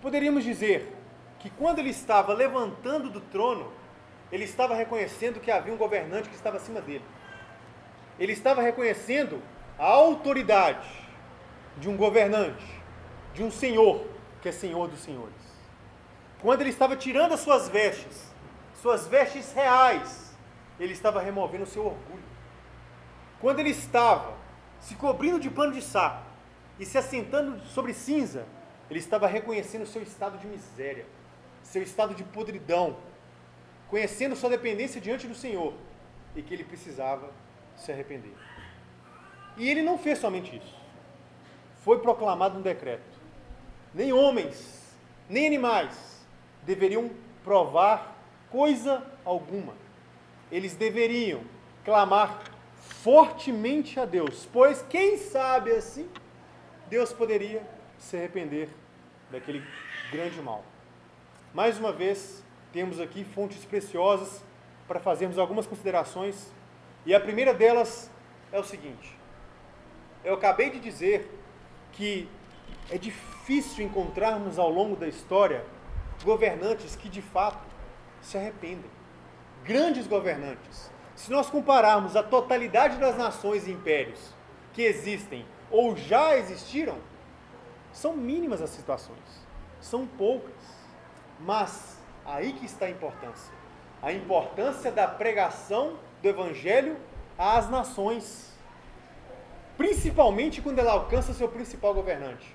poderíamos 0.00 0.44
dizer 0.44 0.94
que 1.38 1.50
quando 1.50 1.78
ele 1.78 1.90
estava 1.90 2.32
levantando 2.32 3.10
do 3.10 3.20
trono, 3.20 3.70
ele 4.32 4.44
estava 4.44 4.74
reconhecendo 4.74 5.40
que 5.40 5.50
havia 5.50 5.72
um 5.72 5.76
governante 5.76 6.28
que 6.28 6.34
estava 6.34 6.56
acima 6.56 6.80
dele. 6.80 7.04
Ele 8.18 8.32
estava 8.32 8.62
reconhecendo 8.62 9.42
a 9.78 9.84
autoridade 9.84 10.88
de 11.76 11.88
um 11.88 11.96
governante, 11.96 12.64
de 13.34 13.42
um 13.42 13.50
senhor, 13.50 14.06
que 14.40 14.48
é 14.48 14.52
senhor 14.52 14.88
dos 14.88 15.00
senhores. 15.00 15.43
Quando 16.44 16.60
ele 16.60 16.68
estava 16.68 16.94
tirando 16.94 17.32
as 17.32 17.40
suas 17.40 17.70
vestes, 17.70 18.30
suas 18.82 19.06
vestes 19.06 19.54
reais, 19.54 20.36
ele 20.78 20.92
estava 20.92 21.18
removendo 21.18 21.64
o 21.64 21.66
seu 21.66 21.86
orgulho. 21.86 22.22
Quando 23.40 23.60
ele 23.60 23.70
estava 23.70 24.34
se 24.78 24.94
cobrindo 24.94 25.40
de 25.40 25.48
pano 25.48 25.72
de 25.72 25.80
saco 25.80 26.22
e 26.78 26.84
se 26.84 26.98
assentando 26.98 27.58
sobre 27.68 27.94
cinza, 27.94 28.44
ele 28.90 28.98
estava 28.98 29.26
reconhecendo 29.26 29.84
o 29.84 29.86
seu 29.86 30.02
estado 30.02 30.36
de 30.36 30.46
miséria, 30.46 31.06
seu 31.62 31.82
estado 31.82 32.14
de 32.14 32.22
podridão, 32.22 32.94
conhecendo 33.88 34.36
sua 34.36 34.50
dependência 34.50 35.00
diante 35.00 35.26
do 35.26 35.34
Senhor 35.34 35.72
e 36.36 36.42
que 36.42 36.52
ele 36.52 36.64
precisava 36.64 37.30
se 37.74 37.90
arrepender. 37.90 38.36
E 39.56 39.66
ele 39.66 39.80
não 39.80 39.96
fez 39.96 40.18
somente 40.18 40.54
isso. 40.54 40.76
Foi 41.82 42.00
proclamado 42.00 42.58
um 42.58 42.62
decreto. 42.62 43.18
Nem 43.94 44.12
homens, 44.12 44.94
nem 45.26 45.46
animais 45.46 46.13
deveriam 46.66 47.10
provar 47.42 48.16
coisa 48.50 49.02
alguma. 49.24 49.74
Eles 50.50 50.74
deveriam 50.74 51.42
clamar 51.84 52.42
fortemente 52.80 53.98
a 53.98 54.04
Deus, 54.04 54.48
pois 54.52 54.82
quem 54.88 55.18
sabe 55.18 55.70
assim 55.72 56.08
Deus 56.88 57.12
poderia 57.12 57.62
se 57.98 58.16
arrepender 58.16 58.68
daquele 59.30 59.62
grande 60.10 60.40
mal. 60.40 60.64
Mais 61.52 61.78
uma 61.78 61.92
vez, 61.92 62.42
temos 62.72 63.00
aqui 63.00 63.24
fontes 63.24 63.64
preciosas 63.64 64.42
para 64.86 65.00
fazermos 65.00 65.38
algumas 65.38 65.66
considerações, 65.66 66.52
e 67.06 67.14
a 67.14 67.20
primeira 67.20 67.54
delas 67.54 68.10
é 68.52 68.58
o 68.58 68.64
seguinte: 68.64 69.16
eu 70.24 70.34
acabei 70.34 70.70
de 70.70 70.78
dizer 70.80 71.30
que 71.92 72.28
é 72.90 72.98
difícil 72.98 73.84
encontrarmos 73.84 74.58
ao 74.58 74.70
longo 74.70 74.96
da 74.96 75.08
história 75.08 75.64
governantes 76.24 76.96
que 76.96 77.08
de 77.08 77.22
fato 77.22 77.64
se 78.20 78.36
arrependem. 78.36 78.90
Grandes 79.62 80.06
governantes. 80.06 80.90
Se 81.14 81.30
nós 81.30 81.48
compararmos 81.48 82.16
a 82.16 82.22
totalidade 82.22 82.98
das 82.98 83.16
nações 83.16 83.68
e 83.68 83.70
impérios 83.70 84.34
que 84.72 84.82
existem 84.82 85.46
ou 85.70 85.96
já 85.96 86.36
existiram, 86.36 86.98
são 87.92 88.16
mínimas 88.16 88.60
as 88.60 88.70
situações. 88.70 89.46
São 89.80 90.06
poucas. 90.06 90.52
Mas 91.38 91.98
aí 92.24 92.52
que 92.52 92.66
está 92.66 92.86
a 92.86 92.90
importância. 92.90 93.52
A 94.02 94.12
importância 94.12 94.90
da 94.90 95.06
pregação 95.06 95.96
do 96.20 96.28
evangelho 96.28 96.96
às 97.38 97.70
nações 97.70 98.54
principalmente 99.76 100.62
quando 100.62 100.78
ela 100.78 100.92
alcança 100.92 101.34
seu 101.34 101.48
principal 101.48 101.94
governante. 101.94 102.54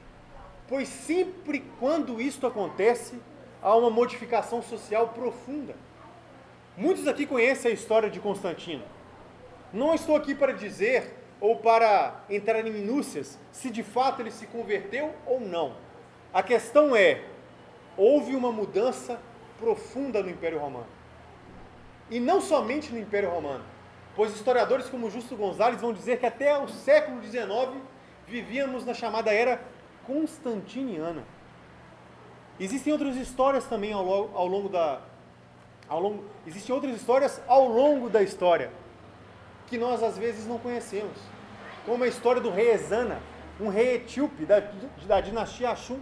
Pois 0.68 0.88
sempre 0.88 1.64
quando 1.80 2.22
isto 2.22 2.46
acontece, 2.46 3.20
há 3.62 3.76
uma 3.76 3.90
modificação 3.90 4.62
social 4.62 5.10
profunda. 5.10 5.76
Muitos 6.78 7.08
aqui 7.08 7.26
conhecem 7.26 7.72
a 7.72 7.74
história 7.74 8.10
de 8.10 8.20
Constantino. 8.20 8.84
Não 9.74 9.94
estou 9.94 10.16
aqui 10.16 10.34
para 10.34 10.54
dizer 10.54 11.16
ou 11.42 11.58
para 11.58 12.24
entrar 12.30 12.66
em 12.66 12.72
minúcias 12.72 13.38
se 13.52 13.70
de 13.70 13.84
fato 13.84 14.22
ele 14.22 14.32
se 14.32 14.48
converteu 14.48 15.14
ou 15.26 15.40
não. 15.40 15.76
A 16.34 16.42
questão 16.42 16.96
é: 16.96 17.24
houve 17.98 18.36
uma 18.36 18.52
mudança 18.52 19.20
profunda 19.60 20.24
no 20.24 20.30
Império 20.30 20.60
Romano. 20.60 20.88
E 22.10 22.20
não 22.20 22.42
somente 22.42 22.92
no 22.92 23.00
Império 23.00 23.30
Romano 23.30 23.64
pois 24.20 24.36
historiadores 24.36 24.90
como 24.90 25.10
Justo 25.10 25.34
Gonzalez 25.34 25.80
vão 25.80 25.94
dizer 25.94 26.20
que 26.20 26.26
até 26.26 26.58
o 26.58 26.68
século 26.68 27.24
XIX 27.24 27.50
vivíamos 28.28 28.86
na 28.86 28.94
chamada 28.94 29.34
era 29.34 29.62
constantiniana. 30.06 31.24
Existem 32.60 32.92
outras 32.92 33.16
histórias 33.16 33.66
também 33.66 33.94
ao, 33.94 34.04
longo, 34.04 34.38
ao 34.38 34.48
longo 34.48 34.70
da 34.70 35.02
ao 35.88 36.00
longo, 36.00 36.24
existem 36.46 36.74
outras 36.74 36.96
histórias 36.96 37.42
ao 37.48 37.68
longo 37.68 38.10
da 38.12 38.22
história 38.22 38.72
que 39.68 39.78
nós 39.78 40.04
às 40.04 40.18
vezes 40.18 40.46
não 40.46 40.60
conhecemos, 40.60 41.18
como 41.86 42.04
a 42.04 42.08
história 42.08 42.42
do 42.42 42.50
rei 42.50 42.72
Ezana, 42.72 43.20
um 43.60 43.70
rei 43.70 43.96
etíope 43.96 44.46
da, 44.46 44.60
da 45.08 45.22
dinastia 45.22 45.72
Ashum, 45.72 46.00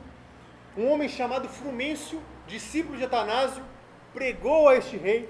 um 0.78 0.89
homem 0.89 1.10
chamado 1.10 1.50
Frumêncio, 1.50 2.22
discípulo 2.48 2.98
de 2.98 3.04
Atanásio, 3.04 3.63
pregou 4.13 4.70
a 4.70 4.76
este 4.76 4.96
rei 4.96 5.30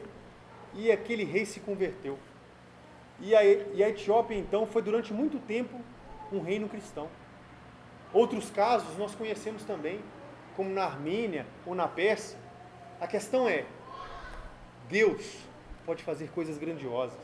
e 0.74 0.92
aquele 0.92 1.24
rei 1.24 1.46
se 1.46 1.60
converteu. 1.60 2.18
E 3.20 3.36
a, 3.36 3.44
e 3.44 3.84
a 3.84 3.90
Etiópia, 3.90 4.36
então, 4.36 4.68
foi 4.68 4.82
durante 4.82 5.14
muito 5.14 5.40
tempo 5.40 5.80
um 6.32 6.40
reino 6.40 6.70
cristão. 6.70 7.08
Outros 8.14 8.52
casos 8.52 8.96
nós 8.98 9.16
conhecemos 9.16 9.64
também, 9.64 10.00
como 10.58 10.70
na 10.72 10.84
Armênia 10.84 11.46
ou 11.66 11.74
na 11.74 11.88
Pérsia. 11.88 12.38
A 13.00 13.08
questão 13.08 13.48
é: 13.48 13.64
Deus 14.90 15.38
pode 15.86 16.04
fazer 16.04 16.30
coisas 16.32 16.58
grandiosas. 16.58 17.18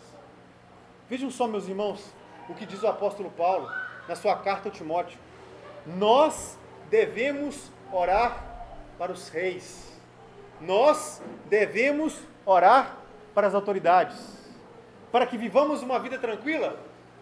Vejam 1.09 1.29
só, 1.29 1.47
meus 1.47 1.67
irmãos, 1.67 2.13
o 2.47 2.53
que 2.53 2.65
diz 2.65 2.81
o 2.83 2.87
apóstolo 2.87 3.29
Paulo 3.31 3.69
na 4.07 4.15
sua 4.15 4.37
carta 4.37 4.69
ao 4.69 4.73
Timóteo. 4.73 5.19
Nós 5.85 6.57
devemos 6.89 7.69
orar 7.91 8.41
para 8.97 9.11
os 9.11 9.27
reis. 9.27 9.91
Nós 10.61 11.21
devemos 11.49 12.17
orar 12.45 12.97
para 13.33 13.47
as 13.47 13.53
autoridades 13.55 14.43
para 15.13 15.27
que 15.27 15.37
vivamos 15.37 15.83
uma 15.83 15.99
vida 15.99 16.17
tranquila, 16.17 16.75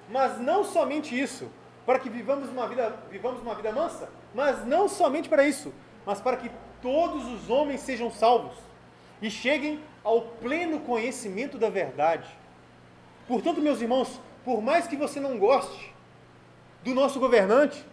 mas 0.10 0.40
não 0.40 0.64
somente 0.64 1.20
isso, 1.20 1.52
para 1.86 2.00
que 2.00 2.10
vivamos 2.10 2.48
uma 2.48 2.66
vida, 2.66 2.96
vivamos 3.10 3.42
uma 3.42 3.54
vida 3.54 3.70
mansa, 3.74 4.10
mas 4.34 4.66
não 4.66 4.88
somente 4.88 5.28
para 5.28 5.44
isso, 5.44 5.74
mas 6.06 6.20
para 6.20 6.38
que 6.38 6.52
todos 6.82 7.26
os 7.28 7.50
homens 7.50 7.82
sejam 7.82 8.12
salvos 8.12 8.56
e 9.22 9.30
cheguem 9.30 9.80
ao 10.04 10.22
pleno 10.22 10.80
conhecimento 10.80 11.58
da 11.58 11.70
verdade. 11.70 12.28
Portanto, 13.28 13.62
meus 13.62 13.82
irmãos, 13.82 14.20
por 14.44 14.62
mais 14.62 14.88
que 14.88 14.96
você 14.96 15.20
não 15.20 15.38
goste 15.38 15.94
do 16.84 16.94
nosso 16.94 17.20
governante, 17.20 17.86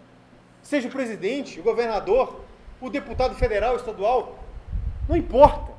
seja 0.62 0.88
o 0.88 0.90
presidente, 0.90 1.60
o 1.60 1.62
governador, 1.62 2.40
o 2.80 2.88
deputado 2.88 3.34
federal, 3.34 3.76
estadual, 3.76 4.38
não 5.08 5.16
importa. 5.16 5.72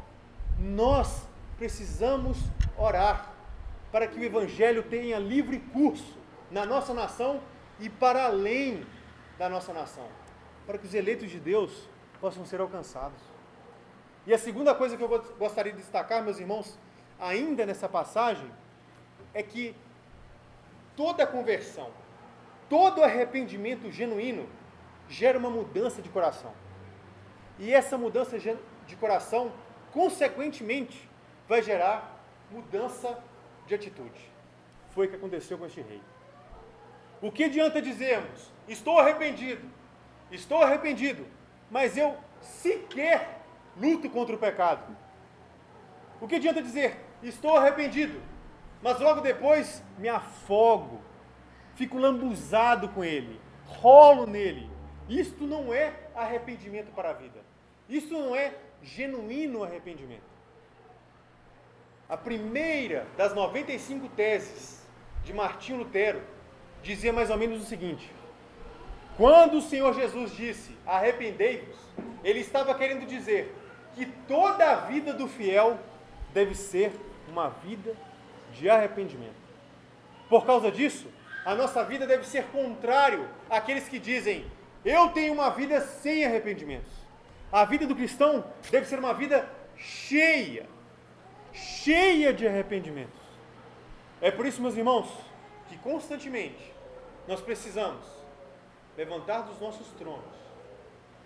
Nós 0.60 1.28
precisamos 1.58 2.38
orar 2.78 3.34
para 3.92 4.08
que 4.08 4.20
o 4.20 4.24
Evangelho 4.24 4.84
tenha 4.84 5.18
livre 5.18 5.60
curso 5.74 6.18
na 6.52 6.66
nossa 6.66 6.94
nação 6.94 7.42
e 7.80 7.90
para 7.90 8.26
além 8.26 8.86
da 9.38 9.50
nossa 9.50 9.74
nação, 9.74 10.06
para 10.68 10.78
que 10.78 10.86
os 10.86 10.94
eleitos 10.94 11.32
de 11.32 11.40
Deus 11.40 11.88
possam 12.20 12.46
ser 12.46 12.60
alcançados. 12.62 13.20
E 14.26 14.34
a 14.34 14.38
segunda 14.38 14.76
coisa 14.76 14.98
que 14.98 15.04
eu 15.04 15.36
gostaria 15.38 15.72
de 15.72 15.80
destacar, 15.80 16.24
meus 16.24 16.40
irmãos, 16.40 16.78
ainda 17.20 17.66
nessa 17.66 17.90
passagem, 17.90 18.50
é 19.34 19.42
que 19.42 19.76
toda 20.96 21.26
conversão, 21.26 21.90
todo 22.70 23.04
arrependimento 23.04 23.92
genuíno 23.92 24.48
gera 25.08 25.38
uma 25.38 25.50
mudança 25.50 26.02
de 26.02 26.10
coração. 26.10 26.54
E 27.58 27.74
essa 27.74 27.98
mudança 27.98 28.38
de 28.40 28.96
coração, 28.96 29.52
consequentemente, 29.92 31.10
vai 31.48 31.62
gerar 31.62 32.20
mudança 32.52 33.18
de 33.66 33.76
atitude. 33.76 34.30
Foi 34.92 35.08
o 35.08 35.10
que 35.10 35.16
aconteceu 35.16 35.58
com 35.58 35.66
este 35.66 35.82
rei. 35.82 36.02
O 37.22 37.32
que 37.32 37.46
adianta 37.46 37.82
dizermos, 37.82 38.52
estou 38.68 38.98
arrependido, 38.98 39.68
estou 40.32 40.62
arrependido, 40.62 41.26
mas 41.70 41.98
eu 41.98 42.18
sequer 42.42 43.42
luto 43.78 44.10
contra 44.10 44.36
o 44.36 44.40
pecado? 44.40 44.96
O 46.20 46.28
que 46.28 46.36
adianta 46.36 46.62
dizer, 46.62 46.98
estou 47.24 47.56
arrependido, 47.56 48.22
mas 48.82 49.00
logo 49.00 49.22
depois 49.22 49.84
me 49.98 50.10
afogo, 50.10 51.02
fico 51.76 51.98
lambuzado 51.98 52.90
com 52.90 53.04
ele, 53.04 53.40
rolo 53.66 54.26
nele. 54.26 54.70
Isto 55.08 55.46
não 55.46 55.74
é 55.74 55.94
arrependimento 56.16 56.92
para 56.92 57.10
a 57.10 57.14
vida. 57.14 57.40
Isso 57.88 58.14
não 58.14 58.36
é 58.36 58.54
genuíno 58.84 59.64
arrependimento. 59.64 60.30
A 62.08 62.18
primeira 62.18 63.08
das 63.18 63.34
95 63.34 64.08
teses 64.10 64.88
de 65.24 65.34
Martinho 65.34 65.80
Lutero 65.80 66.22
dizia 66.82 67.14
mais 67.14 67.30
ou 67.30 67.38
menos 67.38 67.62
o 67.62 67.66
seguinte: 67.66 68.12
quando 69.20 69.58
o 69.58 69.62
Senhor 69.62 69.94
Jesus 69.94 70.32
disse 70.32 70.78
arrependei-vos, 70.88 71.76
ele 72.24 72.40
estava 72.40 72.74
querendo 72.74 73.06
dizer 73.06 73.54
que 73.94 74.06
toda 74.06 74.72
a 74.72 74.76
vida 74.76 75.14
do 75.14 75.28
fiel 75.28 75.78
deve 76.34 76.56
ser 76.56 76.94
uma 77.28 77.50
vida 77.50 77.94
de 78.54 78.70
arrependimento. 78.70 79.36
Por 80.30 80.46
causa 80.46 80.72
disso, 80.72 81.10
a 81.44 81.54
nossa 81.54 81.84
vida 81.84 82.08
deve 82.08 82.26
ser 82.26 82.46
contrário 82.46 83.28
àqueles 83.50 83.90
que 83.90 84.00
dizem: 84.00 84.46
eu 84.86 85.10
tenho 85.10 85.34
uma 85.34 85.50
vida 85.50 85.82
sem 85.82 86.24
arrependimentos. 86.24 86.94
A 87.52 87.66
vida 87.66 87.86
do 87.86 87.98
cristão 87.98 88.46
deve 88.72 88.88
ser 88.88 89.00
uma 89.00 89.14
vida 89.14 89.50
cheia, 89.76 90.66
cheia 91.52 92.32
de 92.32 92.48
arrependimentos. 92.48 93.20
É 94.22 94.32
por 94.32 94.46
isso, 94.46 94.62
meus 94.62 94.78
irmãos, 94.78 95.10
que 95.68 95.78
constantemente 95.78 96.74
nós 97.28 97.42
precisamos 97.42 98.19
levantar 99.00 99.44
dos 99.44 99.58
nossos 99.62 99.88
tronos, 99.92 100.36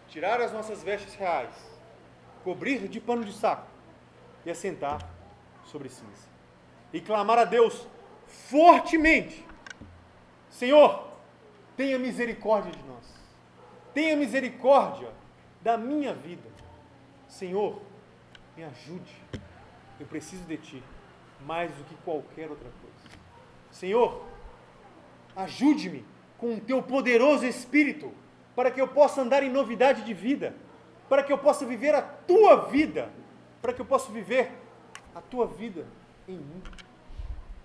tirar 0.08 0.40
as 0.40 0.54
nossas 0.54 0.84
vestes 0.84 1.16
reais, 1.16 1.56
cobrir 2.44 2.88
de 2.88 3.02
pano 3.02 3.26
de 3.26 3.34
saco 3.34 3.66
e 4.46 4.52
assentar 4.52 5.00
sobre 5.64 5.90
cinza. 5.90 6.28
E 6.94 7.02
clamar 7.02 7.40
a 7.40 7.46
Deus 7.46 7.88
fortemente: 8.28 9.44
Senhor, 10.52 11.08
tenha 11.76 11.98
misericórdia 11.98 12.72
de 12.72 12.84
nós. 12.84 13.12
Tenha 13.92 14.16
misericórdia 14.16 15.10
da 15.60 15.76
minha 15.76 16.14
vida. 16.14 16.48
Senhor, 17.28 17.82
me 18.56 18.64
ajude. 18.66 19.16
Eu 20.00 20.06
preciso 20.06 20.44
de 20.44 20.58
Ti 20.58 20.84
mais 21.42 21.72
do 21.72 21.84
que 21.86 21.96
qualquer 22.04 22.52
outra 22.52 22.70
coisa. 22.70 23.18
Senhor, 23.72 24.24
ajude-me 25.36 26.13
com 26.38 26.56
o 26.56 26.60
Teu 26.60 26.82
poderoso 26.82 27.46
Espírito 27.46 28.12
para 28.56 28.72
que 28.72 28.80
eu 28.80 28.88
possa 28.88 29.22
andar 29.22 29.44
em 29.44 29.50
novidade 29.50 30.04
de 30.04 30.14
vida, 30.14 30.56
para 31.10 31.24
que 31.24 31.34
eu 31.34 31.38
possa 31.38 31.66
viver 31.66 31.96
a 31.96 32.02
Tua 32.02 32.68
vida, 32.68 33.10
para 33.62 33.74
que 33.74 33.82
eu 33.82 33.86
possa 33.86 34.12
viver 34.12 34.52
a 35.16 35.22
Tua 35.22 35.48
vida 35.48 35.86
em 36.28 36.36
mim, 36.36 36.62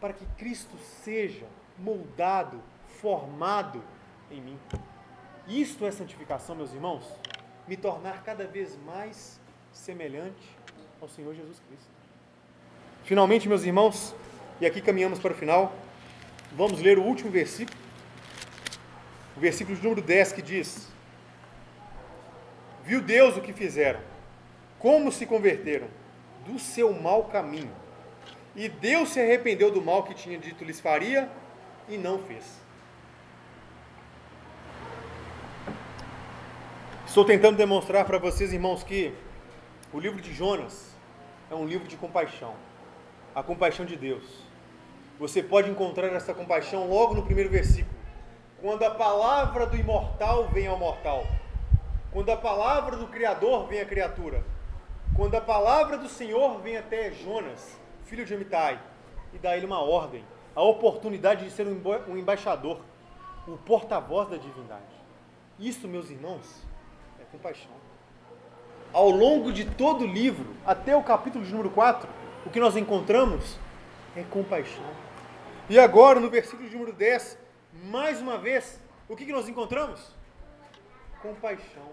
para 0.01 0.13
que 0.13 0.25
Cristo 0.37 0.77
seja 1.05 1.47
moldado, 1.79 2.61
formado 3.01 3.83
em 4.31 4.41
mim. 4.41 4.59
Isto 5.47 5.87
é 5.87 5.91
santificação, 5.91 6.57
meus 6.57 6.73
irmãos? 6.73 7.05
Me 7.67 7.77
tornar 7.77 8.23
cada 8.23 8.47
vez 8.47 8.79
mais 8.85 9.41
semelhante 9.73 10.57
ao 11.01 11.09
Senhor 11.09 11.35
Jesus 11.35 11.61
Cristo. 11.69 11.89
Finalmente, 13.05 13.49
meus 13.49 13.65
irmãos, 13.65 14.15
e 14.61 14.67
aqui 14.67 14.81
caminhamos 14.81 15.19
para 15.19 15.33
o 15.33 15.35
final, 15.35 15.73
vamos 16.53 16.81
ler 16.81 16.99
o 16.99 17.03
último 17.03 17.31
versículo, 17.31 17.78
o 19.39 19.41
versículo 19.41 19.77
de 19.77 19.83
número 19.85 20.03
10 20.03 20.33
que 20.33 20.43
diz: 20.43 20.89
Viu 22.85 23.01
Deus 23.01 23.37
o 23.37 23.41
que 23.41 23.53
fizeram, 23.53 24.01
como 24.81 25.13
se 25.13 25.25
converteram 25.25 25.87
do 26.45 26.59
seu 26.59 26.93
mau 26.93 27.25
caminho, 27.27 27.71
e 28.57 28.69
Deus 28.69 29.11
se 29.11 29.21
arrependeu 29.21 29.71
do 29.71 29.81
mal 29.81 30.03
que 30.03 30.13
tinha 30.13 30.37
dito 30.37 30.65
lhes 30.65 30.81
faria 30.81 31.31
e 31.89 31.97
não 31.97 32.19
fez. 32.19 32.45
Estou 37.07 37.25
tentando 37.25 37.57
demonstrar 37.57 38.05
para 38.05 38.19
vocês, 38.19 38.53
irmãos, 38.53 38.83
que 38.83 39.15
o 39.93 40.01
livro 40.01 40.21
de 40.21 40.35
Jonas 40.35 40.95
é 41.49 41.55
um 41.55 41.65
livro 41.65 41.87
de 41.87 41.97
compaixão 41.97 42.55
a 43.35 43.43
compaixão 43.43 43.87
de 43.87 43.95
Deus. 43.95 44.25
Você 45.17 45.45
pode 45.45 45.71
encontrar 45.71 46.09
essa 46.09 46.35
compaixão 46.35 46.89
logo 46.89 47.15
no 47.15 47.23
primeiro 47.23 47.49
versículo. 47.49 47.98
Quando 48.61 48.83
a 48.83 48.91
palavra 48.91 49.67
do 49.67 49.77
imortal 49.77 50.49
vem 50.49 50.67
ao 50.67 50.77
mortal. 50.77 51.25
Quando 52.11 52.31
a 52.31 52.37
palavra 52.37 52.97
do 52.97 53.07
Criador 53.07 53.69
vem 53.69 53.81
à 53.81 53.85
criatura. 53.85 54.43
Quando 55.15 55.37
a 55.37 55.41
palavra 55.41 55.97
do 55.97 56.09
Senhor 56.09 56.61
vem 56.61 56.77
até 56.77 57.13
Jonas, 57.13 57.79
filho 58.05 58.25
de 58.25 58.35
Amitai, 58.35 58.81
e 59.33 59.39
dá 59.39 59.51
a 59.51 59.57
ele 59.57 59.67
uma 59.67 59.81
ordem, 59.81 60.25
a 60.57 60.63
oportunidade 60.63 61.45
de 61.45 61.51
ser 61.53 61.67
um 61.67 62.17
embaixador, 62.17 62.81
o 63.47 63.57
porta-voz 63.59 64.29
da 64.29 64.37
divindade. 64.37 64.83
Isso, 65.59 65.87
meus 65.87 66.11
irmãos, 66.11 66.67
é 67.21 67.25
compaixão. 67.31 67.71
Ao 68.93 69.09
longo 69.09 69.53
de 69.53 69.65
todo 69.67 70.03
o 70.03 70.07
livro, 70.07 70.57
até 70.67 70.97
o 70.97 71.03
capítulo 71.03 71.45
de 71.45 71.51
número 71.51 71.71
4, 71.71 72.09
o 72.45 72.51
que 72.51 72.59
nós 72.59 72.77
encontramos 72.77 73.57
é 74.17 74.23
compaixão. 74.25 74.85
E 75.69 75.79
agora, 75.79 76.19
no 76.19 76.29
versículo 76.29 76.69
de 76.69 76.75
número 76.75 76.93
10, 76.93 77.39
mais 77.73 78.21
uma 78.21 78.39
vez, 78.39 78.81
o 79.09 79.17
que, 79.17 79.27
que 79.27 79.33
nós 79.33 79.49
encontramos? 79.49 80.15
Compaixão. 81.23 81.93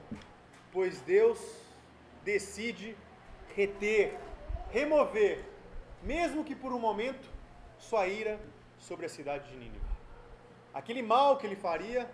Pois 0.71 1.01
Deus 1.01 1.39
decide 2.23 2.95
reter, 3.55 4.17
remover, 4.71 5.43
mesmo 6.03 6.43
que 6.43 6.55
por 6.55 6.73
um 6.73 6.79
momento, 6.79 7.29
sua 7.77 8.07
ira 8.07 8.39
sobre 8.79 9.05
a 9.05 9.09
cidade 9.09 9.49
de 9.49 9.55
Nínive. 9.57 9.85
Aquele 10.73 11.01
mal 11.01 11.37
que 11.37 11.47
ele 11.47 11.55
faria, 11.55 12.09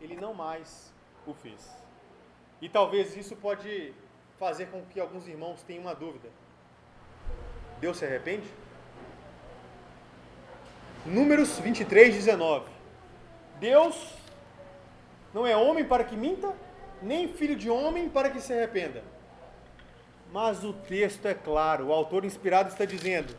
ele 0.00 0.16
não 0.16 0.32
mais 0.32 0.92
o 1.26 1.34
fez. 1.34 1.68
E 2.60 2.68
talvez 2.68 3.16
isso 3.16 3.36
pode 3.36 3.94
fazer 4.38 4.66
com 4.66 4.82
que 4.86 4.98
alguns 4.98 5.28
irmãos 5.28 5.62
tenham 5.62 5.82
uma 5.82 5.94
dúvida. 5.94 6.30
Deus 7.78 7.98
se 7.98 8.04
arrepende? 8.04 8.48
Números 11.04 11.58
23, 11.58 12.14
19. 12.14 12.79
Deus 13.60 13.94
não 15.34 15.46
é 15.46 15.54
homem 15.54 15.84
para 15.84 16.02
que 16.02 16.16
minta, 16.16 16.52
nem 17.02 17.28
filho 17.28 17.54
de 17.54 17.68
homem 17.68 18.08
para 18.08 18.30
que 18.30 18.40
se 18.40 18.52
arrependa. 18.52 19.04
Mas 20.32 20.64
o 20.64 20.72
texto 20.72 21.26
é 21.26 21.34
claro, 21.34 21.86
o 21.86 21.92
autor 21.92 22.24
inspirado 22.24 22.70
está 22.70 22.86
dizendo: 22.86 23.36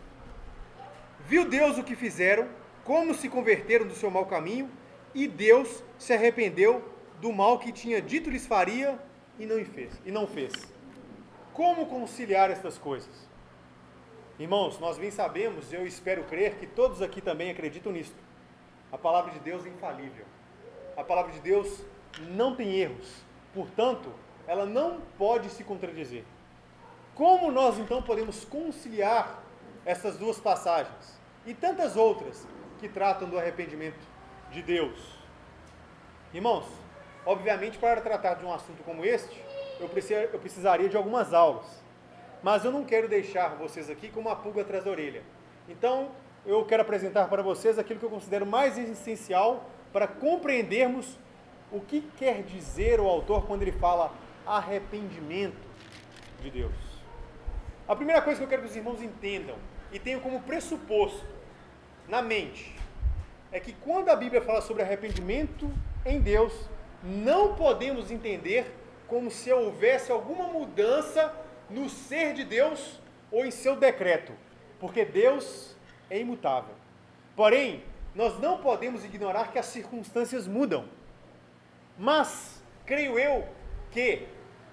Viu 1.22 1.44
Deus 1.50 1.78
o 1.78 1.84
que 1.84 1.96
fizeram, 1.96 2.48
como 2.84 3.16
se 3.16 3.28
converteram 3.28 3.88
do 3.88 3.96
seu 3.96 4.12
mau 4.12 4.26
caminho, 4.28 4.70
e 5.14 5.28
Deus 5.28 5.84
se 5.98 6.14
arrependeu 6.14 6.88
do 7.20 7.34
mal 7.34 7.58
que 7.58 7.72
tinha 7.72 8.02
dito 8.02 8.30
lhes 8.30 8.46
faria 8.46 9.00
e 9.40 9.46
não 9.46 9.64
fez. 9.66 9.92
E 10.06 10.12
não 10.12 10.28
fez. 10.28 10.54
Como 11.54 11.88
conciliar 11.88 12.52
estas 12.52 12.78
coisas? 12.78 13.28
Irmãos, 14.40 14.80
nós 14.80 14.98
bem 14.98 15.12
sabemos, 15.12 15.72
eu 15.74 15.86
espero 15.86 16.24
crer 16.26 16.56
que 16.56 16.68
todos 16.68 17.02
aqui 17.02 17.22
também 17.22 17.50
acreditam 17.50 17.92
nisto. 17.92 18.16
A 18.92 18.98
palavra 18.98 19.32
de 19.32 19.40
Deus 19.40 19.66
é 19.66 19.70
infalível. 19.70 20.26
A 20.98 21.04
palavra 21.04 21.32
de 21.32 21.40
Deus 21.40 21.84
não 22.30 22.56
tem 22.56 22.76
erros. 22.76 23.24
Portanto, 23.54 24.12
ela 24.48 24.66
não 24.66 25.02
pode 25.18 25.50
se 25.50 25.64
contradizer. 25.64 26.24
Como 27.16 27.52
nós 27.52 27.78
então 27.78 28.02
podemos 28.02 28.44
conciliar 28.46 29.42
essas 29.86 30.18
duas 30.18 30.40
passagens 30.40 31.20
e 31.46 31.54
tantas 31.54 31.96
outras 31.96 32.46
que 32.80 32.88
tratam 32.88 33.30
do 33.30 33.38
arrependimento 33.38 34.00
de 34.52 34.62
Deus? 34.62 35.00
Irmãos, 36.34 36.66
obviamente, 37.26 37.78
para 37.78 38.02
tratar 38.02 38.36
de 38.36 38.46
um 38.46 38.54
assunto 38.54 38.84
como 38.84 39.04
este, 39.04 39.44
eu 39.80 39.90
precisaria 40.40 40.88
de 40.88 40.98
algumas 40.98 41.34
aulas 41.34 41.82
mas 42.44 42.66
eu 42.66 42.72
não 42.72 42.84
quero 42.84 43.08
deixar 43.08 43.50
vocês 43.56 43.90
aqui 43.90 44.10
com 44.10 44.20
uma 44.20 44.36
pulga 44.36 44.62
atrás 44.62 44.84
da 44.84 44.92
orelha. 44.92 45.22
Então, 45.70 46.10
eu 46.46 46.66
quero 46.66 46.82
apresentar 46.82 47.28
para 47.28 47.44
vocês 47.44 47.78
aquilo 47.78 48.00
que 48.00 48.06
eu 48.06 48.10
considero 48.10 48.46
mais 48.46 48.78
essencial 48.78 49.70
para 49.94 50.08
compreendermos 50.08 51.18
o 51.72 51.80
que 51.80 52.02
quer 52.18 52.44
dizer 52.44 53.00
o 53.00 53.08
autor 53.08 53.46
quando 53.46 53.62
ele 53.62 53.72
fala 53.72 54.12
arrependimento 54.46 55.68
de 56.42 56.50
Deus. 56.50 56.74
A 57.88 57.96
primeira 57.96 58.22
coisa 58.22 58.40
que 58.40 58.44
eu 58.44 58.50
quero 58.50 58.64
que 58.64 58.70
os 58.70 58.76
irmãos 58.76 59.02
entendam 59.02 59.56
e 59.92 60.00
tenham 60.00 60.20
como 60.20 60.42
pressuposto 60.42 61.26
na 62.08 62.22
mente 62.22 62.76
é 63.52 63.60
que 63.60 63.74
quando 63.74 64.10
a 64.10 64.16
Bíblia 64.16 64.42
fala 64.42 64.62
sobre 64.62 64.82
arrependimento 64.82 65.72
em 66.06 66.20
Deus, 66.20 66.54
não 67.04 67.56
podemos 67.56 68.10
entender 68.10 68.74
como 69.08 69.30
se 69.30 69.52
houvesse 69.52 70.12
alguma 70.12 70.46
mudança 70.46 71.34
no 71.70 71.90
ser 71.90 72.34
de 72.34 72.44
Deus 72.44 73.00
ou 73.32 73.46
em 73.46 73.52
seu 73.52 73.76
decreto, 73.76 74.34
porque 74.80 75.04
Deus 75.04 75.76
é 76.12 76.20
imutável. 76.20 76.76
Porém, 77.36 77.84
nós 78.14 78.38
não 78.40 78.58
podemos 78.58 79.06
ignorar 79.06 79.52
que 79.52 79.58
as 79.58 79.68
circunstâncias 79.68 80.46
mudam. 80.46 80.86
Mas, 81.98 82.62
creio 82.86 83.18
eu, 83.18 83.48
que 83.92 84.28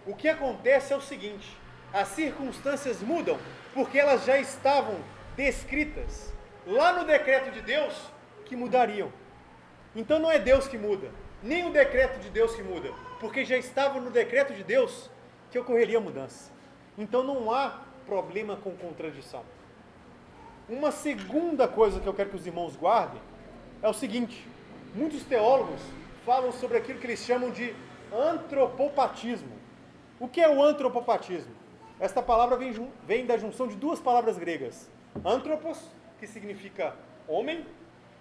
o 0.05 0.14
que 0.14 0.28
acontece 0.28 0.93
é 0.93 0.97
o 0.97 1.01
seguinte: 1.01 1.57
as 1.93 2.09
circunstâncias 2.09 3.01
mudam 3.01 3.39
porque 3.72 3.99
elas 3.99 4.24
já 4.24 4.36
estavam 4.39 4.97
descritas 5.36 6.34
lá 6.66 6.93
no 6.93 7.07
decreto 7.07 7.53
de 7.53 7.62
Deus 7.62 7.95
que 8.45 8.57
mudariam. 8.57 9.12
Então 9.95 10.18
não 10.18 10.30
é 10.30 10.39
Deus 10.39 10.66
que 10.66 10.76
muda, 10.76 11.11
nem 11.43 11.64
o 11.66 11.72
decreto 11.72 12.18
de 12.18 12.30
Deus 12.30 12.55
que 12.55 12.62
muda, 12.62 12.93
porque 13.20 13.45
já 13.45 13.57
estava 13.57 14.01
no 14.01 14.11
decreto 14.11 14.53
de 14.53 14.64
Deus 14.64 15.09
que 15.51 15.59
ocorreria 15.59 16.01
mudança. 16.01 16.51
Então 16.97 17.22
não 17.22 17.53
há 17.53 17.82
problema 18.07 18.57
com 18.57 18.72
contradição. 18.76 19.45
Uma 20.68 20.90
segunda 20.90 21.66
coisa 21.66 21.98
que 21.98 22.06
eu 22.06 22.12
quero 22.12 22.28
que 22.28 22.36
os 22.36 22.46
irmãos 22.46 22.76
guardem 22.76 23.20
é 23.80 23.88
o 23.88 23.94
seguinte: 23.94 24.46
muitos 24.94 25.22
teólogos 25.22 25.80
falam 26.26 26.52
sobre 26.52 26.76
aquilo 26.76 26.98
que 26.98 27.06
eles 27.06 27.20
chamam 27.20 27.50
de 27.50 27.74
antropopatismo. 28.12 29.56
O 30.20 30.28
que 30.28 30.42
é 30.42 30.48
o 30.48 30.62
antropopatismo? 30.62 31.54
Esta 31.98 32.20
palavra 32.20 32.56
vem, 32.58 32.92
vem 33.06 33.24
da 33.24 33.38
junção 33.38 33.66
de 33.66 33.76
duas 33.76 33.98
palavras 33.98 34.36
gregas: 34.36 34.90
antropos, 35.24 35.78
que 36.20 36.26
significa 36.26 36.94
homem, 37.26 37.64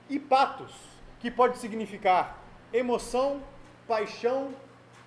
e 0.09 0.17
patos, 0.17 0.73
que 1.19 1.29
pode 1.29 1.57
significar 1.57 2.41
emoção, 2.71 3.41
paixão, 3.85 4.51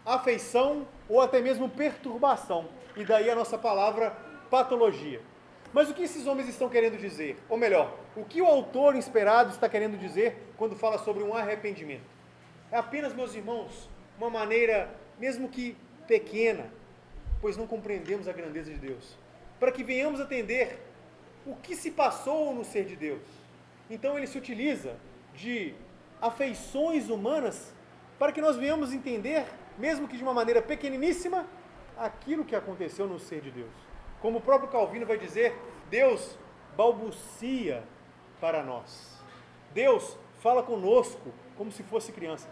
afeição 0.04 0.86
ou 1.08 1.22
até 1.22 1.40
mesmo 1.40 1.70
perturbação. 1.70 2.66
E 2.94 3.04
daí 3.04 3.30
a 3.30 3.34
nossa 3.34 3.56
palavra 3.56 4.14
patologia. 4.50 5.22
Mas 5.72 5.88
o 5.88 5.94
que 5.94 6.02
esses 6.02 6.26
homens 6.26 6.48
estão 6.48 6.68
querendo 6.68 6.98
dizer? 6.98 7.38
Ou 7.48 7.56
melhor, 7.56 7.96
o 8.16 8.24
que 8.24 8.42
o 8.42 8.46
autor 8.46 8.96
inspirado 8.96 9.50
está 9.50 9.68
querendo 9.68 9.96
dizer 9.96 10.36
quando 10.56 10.74
fala 10.74 10.98
sobre 10.98 11.22
um 11.22 11.34
arrependimento? 11.34 12.02
É 12.72 12.76
apenas, 12.76 13.14
meus 13.14 13.34
irmãos, 13.34 13.88
uma 14.18 14.28
maneira, 14.28 14.92
mesmo 15.18 15.48
que 15.48 15.76
pequena, 16.06 16.66
pois 17.40 17.56
não 17.56 17.66
compreendemos 17.66 18.26
a 18.26 18.32
grandeza 18.32 18.72
de 18.72 18.78
Deus, 18.78 19.16
para 19.60 19.70
que 19.70 19.84
venhamos 19.84 20.20
a 20.20 20.24
entender 20.24 20.80
o 21.46 21.54
que 21.54 21.76
se 21.76 21.90
passou 21.90 22.52
no 22.52 22.64
ser 22.64 22.84
de 22.84 22.96
Deus. 22.96 23.22
Então 23.88 24.16
ele 24.16 24.26
se 24.26 24.36
utiliza 24.36 24.96
de 25.34 25.74
afeições 26.20 27.08
humanas 27.08 27.72
para 28.18 28.32
que 28.32 28.40
nós 28.40 28.56
venhamos 28.56 28.92
entender, 28.92 29.46
mesmo 29.78 30.06
que 30.06 30.16
de 30.16 30.22
uma 30.22 30.34
maneira 30.34 30.60
pequeniníssima, 30.60 31.46
aquilo 31.96 32.44
que 32.44 32.54
aconteceu 32.54 33.06
no 33.06 33.18
ser 33.18 33.40
de 33.40 33.50
Deus. 33.50 33.89
Como 34.20 34.38
o 34.38 34.40
próprio 34.40 34.70
Calvino 34.70 35.06
vai 35.06 35.18
dizer, 35.18 35.56
Deus 35.88 36.38
balbucia 36.76 37.82
para 38.40 38.62
nós. 38.62 39.20
Deus 39.72 40.16
fala 40.40 40.62
conosco 40.62 41.32
como 41.56 41.70
se 41.70 41.82
fosse 41.82 42.12
crianças. 42.12 42.50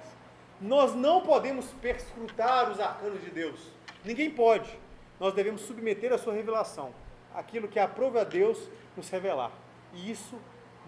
Nós 0.61 0.95
não 0.95 1.23
podemos 1.23 1.67
perscrutar 1.75 2.71
os 2.71 2.81
arcanos 2.81 3.21
de 3.21 3.31
Deus. 3.31 3.73
Ninguém 4.05 4.31
pode. 4.31 4.79
Nós 5.21 5.35
devemos 5.35 5.63
submeter 5.63 6.13
a 6.13 6.19
sua 6.19 6.33
revelação, 6.33 6.93
aquilo 7.35 7.69
que 7.69 7.79
aprove 7.79 8.19
a 8.19 8.25
Deus 8.25 8.69
nos 8.97 9.09
revelar. 9.11 9.51
E 9.93 10.11
isso 10.11 10.39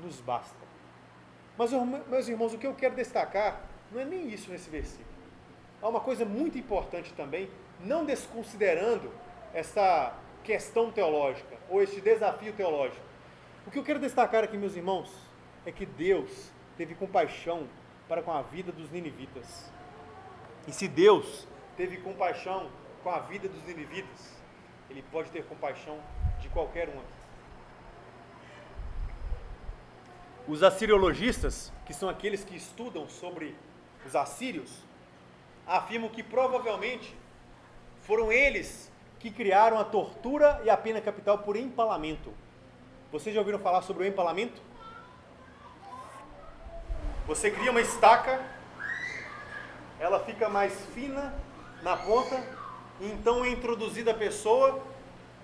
nos 0.03 0.21
basta. 0.21 0.71
Mas, 1.57 1.73
meus 2.09 2.29
irmãos, 2.29 2.55
o 2.55 2.59
que 2.59 2.67
eu 2.67 2.75
quero 2.75 2.95
destacar 2.95 3.63
não 3.93 4.01
é 4.01 4.05
nem 4.05 4.29
isso 4.29 4.51
nesse 4.51 4.71
versículo. 4.71 5.09
Há 5.83 5.89
uma 5.89 6.01
coisa 6.01 6.25
muito 6.25 6.59
importante 6.59 7.13
também, 7.15 7.51
não 7.81 8.05
desconsiderando 8.05 9.11
essa 9.53 10.15
questão 10.45 10.91
teológica, 10.91 11.57
ou 11.69 11.83
este 11.83 12.01
desafio 12.01 12.53
teológico. 12.53 13.05
O 13.67 13.71
que 13.71 13.79
eu 13.79 13.85
quero 13.85 13.99
destacar 13.99 14.43
aqui, 14.45 14.57
meus 14.57 14.75
irmãos, 14.75 15.13
é 15.65 15.73
que 15.73 15.85
Deus 15.85 16.51
teve 16.77 16.95
compaixão 16.95 17.69
para 18.09 18.23
com 18.23 18.33
a 18.33 18.43
vida 18.43 18.73
dos 18.73 18.91
ninivitas. 18.91 19.71
E 20.67 20.73
se 20.73 20.89
Deus 20.89 21.47
teve 21.77 21.99
compaixão 21.99 22.71
com 23.03 23.11
a 23.11 23.21
vida 23.21 23.49
dos 23.49 23.63
ninivitas, 23.65 24.37
Ele 24.89 25.03
pode 25.11 25.31
ter 25.31 25.45
compaixão 25.45 25.99
de 26.41 26.49
qualquer 26.49 26.89
um 26.89 26.99
aqui. 26.99 27.21
Os 30.49 30.63
assiriologistas, 30.63 31.73
que 31.87 31.95
são 31.95 32.09
aqueles 32.09 32.43
que 32.43 32.57
estudam 32.57 33.09
sobre 33.09 33.55
os 34.05 34.17
assírios, 34.17 34.83
afirmam 35.67 36.11
que 36.11 36.23
provavelmente 36.23 37.15
foram 38.01 38.33
eles 38.33 38.90
que 39.21 39.31
criaram 39.31 39.79
a 39.79 39.85
tortura 39.85 40.61
e 40.65 40.71
a 40.71 40.77
pena 40.77 41.01
capital 41.01 41.39
por 41.39 41.55
empalamento. 41.55 42.33
Vocês 43.13 43.35
já 43.35 43.41
ouviram 43.41 43.59
falar 43.59 43.83
sobre 43.83 44.05
o 44.05 44.07
empalamento? 44.07 44.61
Você 47.27 47.51
cria 47.51 47.71
uma 47.71 47.83
estaca, 47.83 48.41
ela 50.01 50.19
fica 50.21 50.49
mais 50.49 50.73
fina 50.95 51.35
na 51.83 51.97
ponta, 51.99 52.43
e 52.99 53.07
então 53.09 53.45
é 53.45 53.51
introduzida 53.51 54.13
a 54.13 54.15
pessoa 54.15 54.83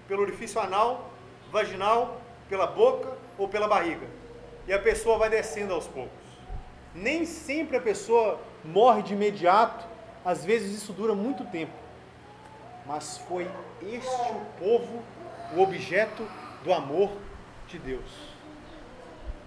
pelo 0.08 0.22
orifício 0.22 0.58
anal, 0.58 1.10
vaginal, 1.52 2.20
pela 2.48 2.66
boca 2.66 3.12
ou 3.36 3.46
pela 3.46 3.68
barriga. 3.68 4.06
E 4.66 4.72
a 4.72 4.78
pessoa 4.78 5.18
vai 5.18 5.28
descendo 5.28 5.74
aos 5.74 5.86
poucos. 5.86 6.10
Nem 6.94 7.26
sempre 7.26 7.76
a 7.76 7.80
pessoa 7.80 8.40
morre 8.64 9.02
de 9.02 9.12
imediato, 9.12 9.86
às 10.24 10.44
vezes 10.44 10.74
isso 10.74 10.94
dura 10.94 11.14
muito 11.14 11.44
tempo 11.44 11.85
mas 12.86 13.18
foi 13.18 13.50
este 13.82 14.32
o 14.32 14.44
povo 14.58 15.02
o 15.54 15.60
objeto 15.60 16.26
do 16.62 16.72
amor 16.72 17.10
de 17.68 17.78
Deus. 17.78 18.10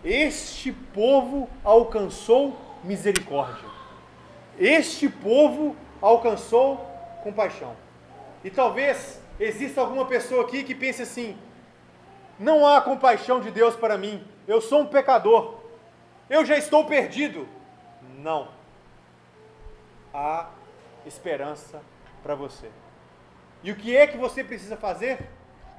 Este 0.04 0.72
povo 0.72 1.50
alcançou 1.64 2.58
misericórdia. 2.84 3.68
Este 4.58 5.10
povo 5.10 5.76
alcançou 6.02 6.78
compaixão. 7.24 7.76
E 8.44 8.50
talvez 8.50 9.22
exista 9.40 9.82
alguma 9.82 10.06
pessoa 10.06 10.44
aqui 10.44 10.64
que 10.64 10.74
pense 10.74 11.02
assim: 11.02 11.38
não 12.38 12.66
há 12.66 12.80
compaixão 12.82 13.42
de 13.42 13.52
Deus 13.52 13.76
para 13.76 13.98
mim, 13.98 14.26
eu 14.48 14.62
sou 14.62 14.82
um 14.82 14.86
pecador, 14.86 15.56
eu 16.30 16.46
já 16.46 16.58
estou 16.58 16.86
perdido. 16.86 17.48
Não. 18.18 18.48
Há 20.14 20.50
esperança 21.06 21.82
para 22.24 22.36
você. 22.36 22.70
E 23.62 23.72
o 23.72 23.76
que 23.76 23.95
é 23.95 24.07
que 24.07 24.18
você 24.18 24.43
precisa 24.43 24.78
fazer? 24.78 25.30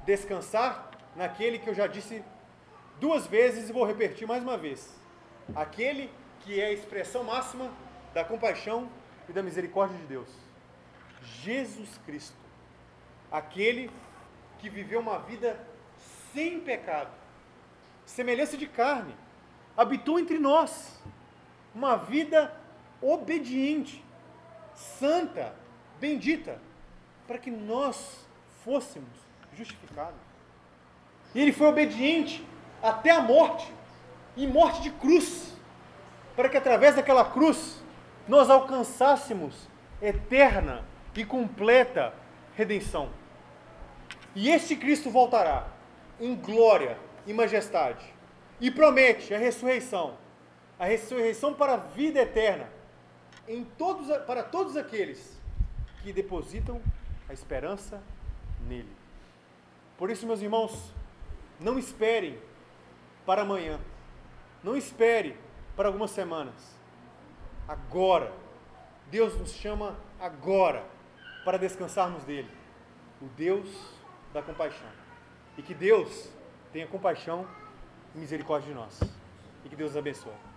Descansar 0.05 0.91
naquele 1.15 1.57
que 1.57 1.67
eu 1.67 1.73
já 1.73 1.87
disse 1.87 2.23
duas 2.99 3.25
vezes 3.25 3.69
e 3.69 3.73
vou 3.73 3.85
repetir 3.85 4.27
mais 4.27 4.43
uma 4.43 4.57
vez. 4.57 4.95
Aquele 5.55 6.11
que 6.41 6.61
é 6.61 6.67
a 6.67 6.71
expressão 6.71 7.23
máxima 7.23 7.71
da 8.13 8.23
compaixão 8.23 8.89
e 9.27 9.33
da 9.33 9.41
misericórdia 9.41 9.97
de 9.97 10.05
Deus. 10.05 10.29
Jesus 11.41 11.99
Cristo. 12.05 12.37
Aquele 13.31 13.89
que 14.59 14.69
viveu 14.69 14.99
uma 14.99 15.17
vida 15.17 15.59
sem 16.33 16.59
pecado, 16.59 17.11
semelhança 18.05 18.57
de 18.57 18.67
carne, 18.67 19.15
habitou 19.75 20.19
entre 20.19 20.37
nós, 20.37 21.01
uma 21.73 21.95
vida 21.95 22.55
obediente, 23.01 24.03
santa, 24.75 25.55
bendita 25.99 26.59
para 27.31 27.39
que 27.39 27.49
nós 27.49 28.27
fôssemos 28.61 29.07
justificados. 29.55 30.19
E 31.33 31.39
ele 31.39 31.53
foi 31.53 31.67
obediente 31.67 32.45
até 32.83 33.09
a 33.09 33.21
morte 33.21 33.73
e 34.35 34.45
morte 34.45 34.81
de 34.81 34.91
cruz, 34.91 35.55
para 36.35 36.49
que 36.49 36.57
através 36.57 36.97
daquela 36.97 37.23
cruz 37.23 37.81
nós 38.27 38.49
alcançássemos 38.49 39.69
eterna 40.01 40.83
e 41.15 41.23
completa 41.23 42.13
redenção. 42.57 43.09
E 44.35 44.49
este 44.49 44.75
Cristo 44.75 45.09
voltará 45.09 45.67
em 46.19 46.35
glória 46.35 46.97
e 47.25 47.31
majestade 47.31 48.13
e 48.59 48.69
promete 48.69 49.33
a 49.33 49.37
ressurreição, 49.37 50.17
a 50.77 50.83
ressurreição 50.83 51.53
para 51.53 51.75
a 51.75 51.77
vida 51.77 52.19
eterna 52.19 52.67
em 53.47 53.63
todos, 53.63 54.09
para 54.25 54.43
todos 54.43 54.75
aqueles 54.75 55.39
que 56.03 56.11
depositam 56.11 56.81
a 57.31 57.33
esperança 57.33 58.03
nele. 58.67 58.91
Por 59.97 60.09
isso, 60.09 60.27
meus 60.27 60.41
irmãos, 60.41 60.93
não 61.61 61.79
esperem 61.79 62.37
para 63.25 63.43
amanhã. 63.43 63.79
Não 64.61 64.75
espere 64.75 65.37
para 65.75 65.87
algumas 65.87 66.11
semanas. 66.11 66.77
Agora. 67.67 68.33
Deus 69.09 69.37
nos 69.37 69.51
chama 69.51 69.97
agora 70.19 70.85
para 71.43 71.57
descansarmos 71.57 72.23
dele. 72.23 72.49
O 73.21 73.25
Deus 73.25 73.67
da 74.33 74.41
compaixão. 74.41 74.87
E 75.57 75.61
que 75.61 75.73
Deus 75.73 76.29
tenha 76.71 76.87
compaixão 76.87 77.45
e 78.15 78.19
misericórdia 78.19 78.69
de 78.69 78.75
nós. 78.75 78.99
E 79.65 79.69
que 79.69 79.75
Deus 79.75 79.91
os 79.91 79.97
abençoe. 79.97 80.50